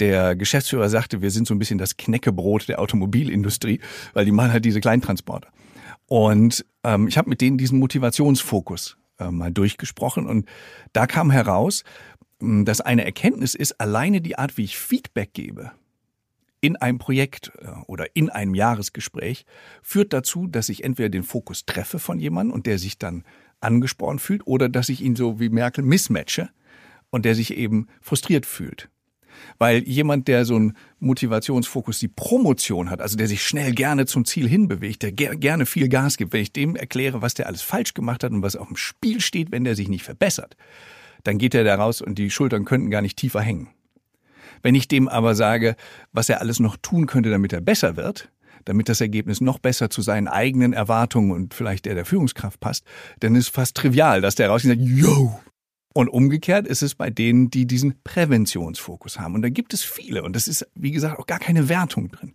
[0.00, 3.80] Der Geschäftsführer sagte, wir sind so ein bisschen das Knäckebrot der Automobilindustrie,
[4.12, 5.48] weil die machen halt diese Kleintransporter.
[6.06, 10.48] Und ähm, ich habe mit denen diesen Motivationsfokus äh, mal durchgesprochen und
[10.92, 11.82] da kam heraus,
[12.40, 15.70] dass eine Erkenntnis ist, alleine die Art, wie ich Feedback gebe,
[16.64, 19.44] in einem Projekt äh, oder in einem Jahresgespräch
[19.82, 23.22] führt dazu, dass ich entweder den Fokus treffe von jemandem und der sich dann
[23.60, 26.48] angespornt fühlt oder dass ich ihn so wie Merkel mismatche
[27.10, 28.88] und der sich eben frustriert fühlt.
[29.58, 34.24] Weil jemand, der so einen Motivationsfokus, die Promotion hat, also der sich schnell gerne zum
[34.24, 37.60] Ziel hinbewegt, der ger gerne viel Gas gibt, wenn ich dem erkläre, was der alles
[37.60, 40.56] falsch gemacht hat und was auf dem Spiel steht, wenn der sich nicht verbessert,
[41.24, 43.68] dann geht er da raus und die Schultern könnten gar nicht tiefer hängen.
[44.62, 45.76] Wenn ich dem aber sage,
[46.12, 48.30] was er alles noch tun könnte, damit er besser wird,
[48.64, 52.84] damit das Ergebnis noch besser zu seinen eigenen Erwartungen und vielleicht der der Führungskraft passt,
[53.20, 55.40] dann ist fast trivial, dass der rausgeht und sagt, yo.
[55.96, 59.36] Und umgekehrt ist es bei denen, die diesen Präventionsfokus haben.
[59.36, 60.24] Und da gibt es viele.
[60.24, 62.34] Und das ist, wie gesagt, auch gar keine Wertung drin.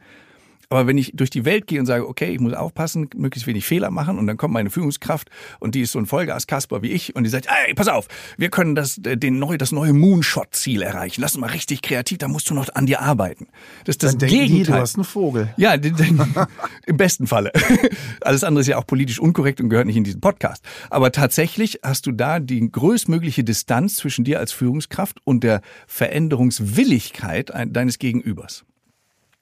[0.71, 3.65] Aber wenn ich durch die Welt gehe und sage, okay, ich muss aufpassen, möglichst wenig
[3.65, 7.15] Fehler machen und dann kommt meine Führungskraft und die ist so ein Vollgas-Kasper wie ich
[7.15, 8.07] und die sagt, ey, pass auf,
[8.37, 11.21] wir können das, äh, den neu, das neue Moonshot-Ziel erreichen.
[11.21, 13.47] Lass uns mal richtig kreativ, da musst du noch an dir arbeiten.
[13.85, 14.57] Das ist das dann Gegenteil.
[14.57, 15.53] Die, du hast einen Vogel.
[15.57, 15.73] Ja,
[16.85, 17.51] im besten Falle.
[18.21, 20.63] Alles andere ist ja auch politisch unkorrekt und gehört nicht in diesen Podcast.
[20.91, 27.51] Aber tatsächlich hast du da die größtmögliche Distanz zwischen dir als Führungskraft und der Veränderungswilligkeit
[27.71, 28.65] deines Gegenübers.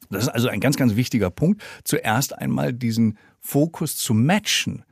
[0.09, 1.61] Das ist also ein ganz, ganz wichtiger Punkt.
[1.83, 4.83] Zuerst einmal diesen Fokus zu matchen,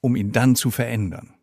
[0.00, 1.34] um ihn dann zu verändern.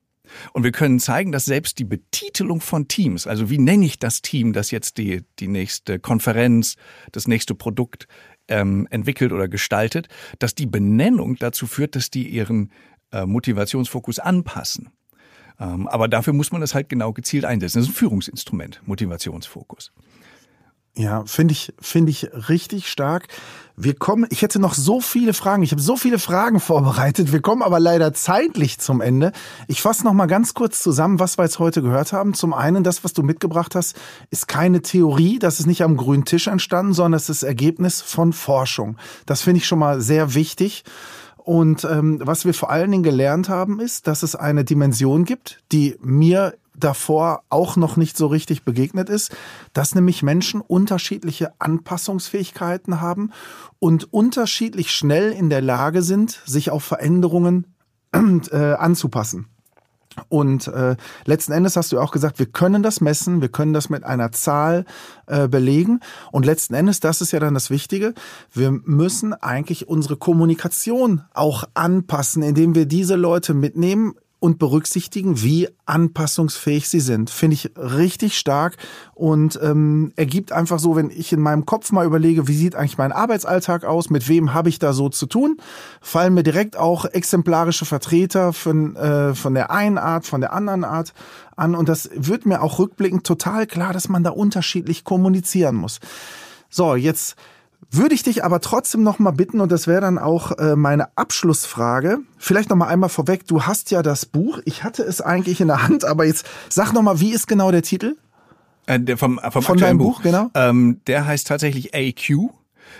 [0.53, 4.21] Und wir können zeigen, dass selbst die Betitelung von Teams, also wie nenne ich das
[4.21, 6.75] Team, das jetzt die, die nächste Konferenz,
[7.11, 8.07] das nächste Produkt
[8.47, 10.07] ähm, entwickelt oder gestaltet,
[10.37, 12.71] dass die Benennung dazu führt, dass die ihren
[13.11, 14.89] äh, Motivationsfokus anpassen.
[15.59, 17.79] Ähm, aber dafür muss man das halt genau gezielt einsetzen.
[17.79, 19.91] Das ist ein Führungsinstrument, Motivationsfokus.
[20.99, 23.29] Ja, finde ich, finde ich richtig stark.
[23.77, 25.63] Wir kommen, ich hätte noch so viele Fragen.
[25.63, 27.31] Ich habe so viele Fragen vorbereitet.
[27.31, 29.31] Wir kommen aber leider zeitlich zum Ende.
[29.69, 32.33] Ich fasse noch mal ganz kurz zusammen, was wir jetzt heute gehört haben.
[32.33, 33.95] Zum einen, das, was du mitgebracht hast,
[34.29, 35.39] ist keine Theorie.
[35.39, 38.97] Das ist nicht am grünen Tisch entstanden, sondern das ist Ergebnis von Forschung.
[39.25, 40.83] Das finde ich schon mal sehr wichtig.
[41.37, 45.63] Und ähm, was wir vor allen Dingen gelernt haben, ist, dass es eine Dimension gibt,
[45.71, 49.35] die mir davor auch noch nicht so richtig begegnet ist,
[49.73, 53.31] dass nämlich Menschen unterschiedliche Anpassungsfähigkeiten haben
[53.79, 57.67] und unterschiedlich schnell in der Lage sind, sich auf Veränderungen
[58.13, 59.47] äh, anzupassen.
[60.27, 63.89] Und äh, letzten Endes hast du auch gesagt, wir können das messen, wir können das
[63.89, 64.85] mit einer Zahl
[65.27, 66.01] äh, belegen.
[66.31, 68.13] Und letzten Endes, das ist ja dann das Wichtige,
[68.51, 75.67] wir müssen eigentlich unsere Kommunikation auch anpassen, indem wir diese Leute mitnehmen und berücksichtigen, wie
[75.85, 77.29] anpassungsfähig sie sind.
[77.29, 78.77] Finde ich richtig stark
[79.13, 82.97] und ähm, ergibt einfach so, wenn ich in meinem Kopf mal überlege, wie sieht eigentlich
[82.97, 85.57] mein Arbeitsalltag aus, mit wem habe ich da so zu tun,
[86.01, 90.85] fallen mir direkt auch exemplarische Vertreter von, äh, von der einen Art, von der anderen
[90.85, 91.13] Art
[91.57, 95.99] an und das wird mir auch rückblickend total klar, dass man da unterschiedlich kommunizieren muss.
[96.69, 97.35] So, jetzt
[97.91, 101.17] würde ich dich aber trotzdem noch mal bitten, und das wäre dann auch äh, meine
[101.17, 105.59] Abschlussfrage, vielleicht noch mal einmal vorweg, du hast ja das Buch, ich hatte es eigentlich
[105.61, 108.15] in der Hand, aber jetzt sag noch mal, wie ist genau der Titel?
[108.85, 110.49] Äh, der vom, vom Von deinem Buch, Buch genau?
[110.53, 112.51] Ähm, der heißt tatsächlich AQ,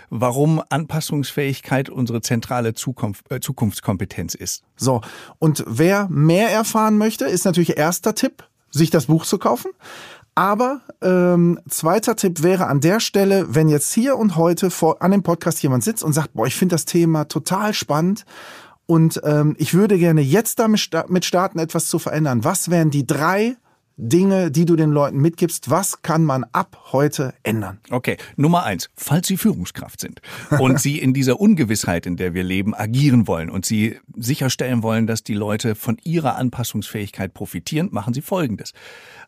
[0.09, 4.63] warum Anpassungsfähigkeit unsere zentrale Zukunft, äh, Zukunftskompetenz ist.
[4.75, 5.01] So,
[5.37, 9.71] und wer mehr erfahren möchte, ist natürlich erster Tipp, sich das Buch zu kaufen.
[10.39, 15.11] Aber ähm, zweiter Tipp wäre an der Stelle, wenn jetzt hier und heute vor, an
[15.11, 18.23] dem Podcast jemand sitzt und sagt, boah, ich finde das Thema total spannend
[18.85, 20.79] und ähm, ich würde gerne jetzt damit
[21.25, 22.45] starten, etwas zu verändern.
[22.45, 23.57] Was wären die drei
[24.01, 25.69] Dinge, die du den Leuten mitgibst.
[25.69, 27.79] Was kann man ab heute ändern?
[27.89, 30.21] Okay, Nummer eins, falls Sie Führungskraft sind
[30.57, 35.05] und Sie in dieser Ungewissheit, in der wir leben, agieren wollen und Sie sicherstellen wollen,
[35.05, 38.71] dass die Leute von ihrer Anpassungsfähigkeit profitieren, machen Sie Folgendes.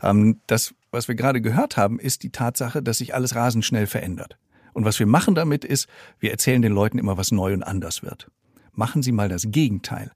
[0.02, 3.88] Ähm, das, was wir gerade gehört haben, ist die Tatsache, dass sich alles rasend schnell
[3.88, 4.38] verändert.
[4.74, 5.88] Und was wir machen damit ist,
[6.20, 8.30] wir erzählen den Leuten immer, was neu und anders wird.
[8.74, 10.12] Machen Sie mal das Gegenteil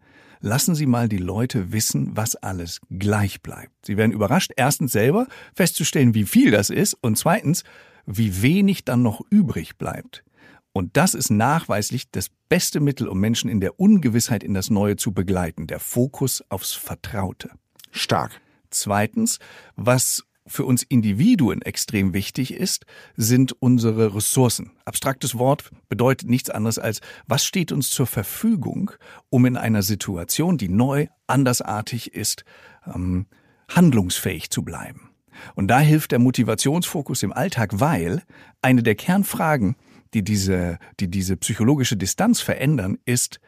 [0.46, 3.74] lassen Sie mal die Leute wissen, was alles gleich bleibt.
[3.86, 7.64] Sie werden überrascht, erstens selber festzustellen, wie viel das ist und zweitens,
[8.06, 10.24] wie wenig dann noch übrig bleibt.
[10.72, 14.98] Und das ist nachweislich das beste Mittel, um Menschen in der Ungewissheit in das Neue
[14.98, 17.50] zu begleiten, der Fokus aufs Vertraute.
[17.92, 18.40] Stark.
[18.70, 19.40] Zweitens,
[19.76, 22.86] was für uns Individuen extrem wichtig ist,
[23.16, 24.72] sind unsere Ressourcen.
[24.86, 28.92] Abstraktes Wort bedeutet nichts anderes als, was steht uns zur Verfügung,
[29.30, 32.46] um in einer Situation, die neu, andersartig ist,
[32.86, 33.26] ähm,
[33.70, 35.10] handlungsfähig zu bleiben.
[35.56, 38.24] Und da hilft der Motivationsfokus im Alltag, weil
[38.62, 39.76] eine der Kernfragen,
[40.14, 43.40] die diese, die diese psychologische Distanz verändern, ist,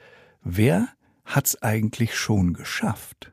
[0.43, 0.89] wer
[1.25, 3.31] hat's eigentlich schon geschafft?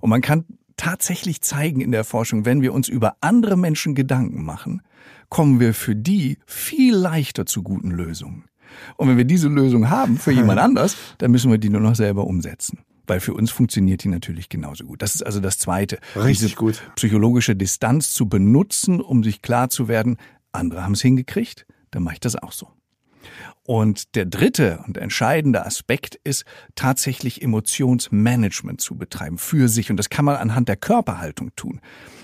[0.00, 0.44] Und man kann
[0.82, 4.82] tatsächlich zeigen in der Forschung, wenn wir uns über andere Menschen Gedanken machen,
[5.28, 8.46] kommen wir für die viel leichter zu guten Lösungen.
[8.96, 11.94] Und wenn wir diese Lösung haben für jemand anders, dann müssen wir die nur noch
[11.94, 12.80] selber umsetzen.
[13.06, 15.02] Weil für uns funktioniert die natürlich genauso gut.
[15.02, 16.00] Das ist also das Zweite.
[16.16, 16.82] Richtig diese gut.
[16.96, 20.16] Psychologische Distanz zu benutzen, um sich klar zu werden,
[20.50, 22.68] andere haben es hingekriegt, dann mache ich das auch so.
[23.64, 26.44] Und der dritte und entscheidende Aspekt ist
[26.74, 29.90] tatsächlich Emotionsmanagement zu betreiben für sich.
[29.90, 31.80] Und das kann man anhand der Körperhaltung tun.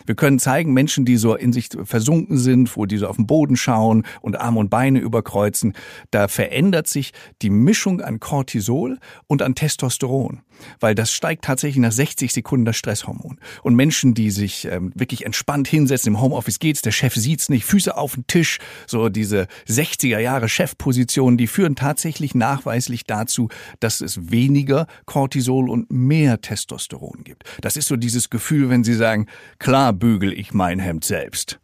[0.09, 3.27] Wir können zeigen, Menschen, die so in sich versunken sind, wo die so auf den
[3.27, 5.75] Boden schauen und Arme und Beine überkreuzen,
[6.11, 7.13] da verändert sich
[7.43, 10.41] die Mischung an Cortisol und an Testosteron,
[10.81, 13.39] weil das steigt tatsächlich nach 60 Sekunden das Stresshormon.
[13.63, 17.67] Und Menschen, die sich ähm, wirklich entspannt hinsetzen, im Homeoffice geht's, der Chef sieht's nicht,
[17.67, 23.49] Füße auf den Tisch, so diese 60er Jahre Chefpositionen, die führen tatsächlich nachweislich dazu,
[23.81, 27.45] dass es weniger Cortisol und mehr Testosteron gibt.
[27.61, 29.27] Das ist so dieses Gefühl, wenn Sie sagen,
[29.59, 31.61] klar, bügel ich mein Hemd selbst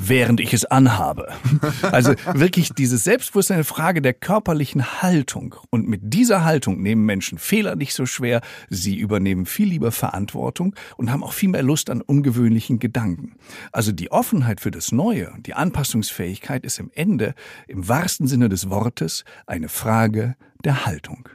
[0.00, 1.28] während ich es anhabe.
[1.82, 5.56] Also wirklich dieses Selbstbewusstsein eine Frage der körperlichen Haltung.
[5.70, 10.74] Und mit dieser Haltung nehmen Menschen Fehler nicht so schwer, sie übernehmen viel lieber Verantwortung
[10.96, 13.32] und haben auch viel mehr Lust an ungewöhnlichen Gedanken.
[13.72, 17.34] Also die Offenheit für das Neue, die Anpassungsfähigkeit ist im Ende,
[17.66, 21.28] im wahrsten Sinne des Wortes, eine Frage der Haltung.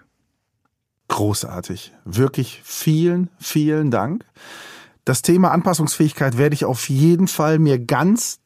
[1.07, 1.93] Großartig.
[2.05, 4.25] Wirklich vielen, vielen Dank.
[5.03, 8.39] Das Thema Anpassungsfähigkeit werde ich auf jeden Fall mir ganz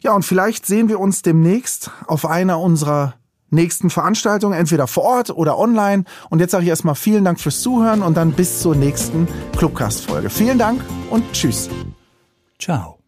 [0.00, 3.14] Ja, und vielleicht sehen wir uns demnächst auf einer unserer
[3.50, 6.04] nächsten Veranstaltungen, entweder vor Ort oder online.
[6.30, 10.30] Und jetzt sage ich erstmal vielen Dank fürs Zuhören und dann bis zur nächsten Clubcast-Folge.
[10.30, 11.68] Vielen Dank und tschüss.
[12.58, 12.99] Ciao.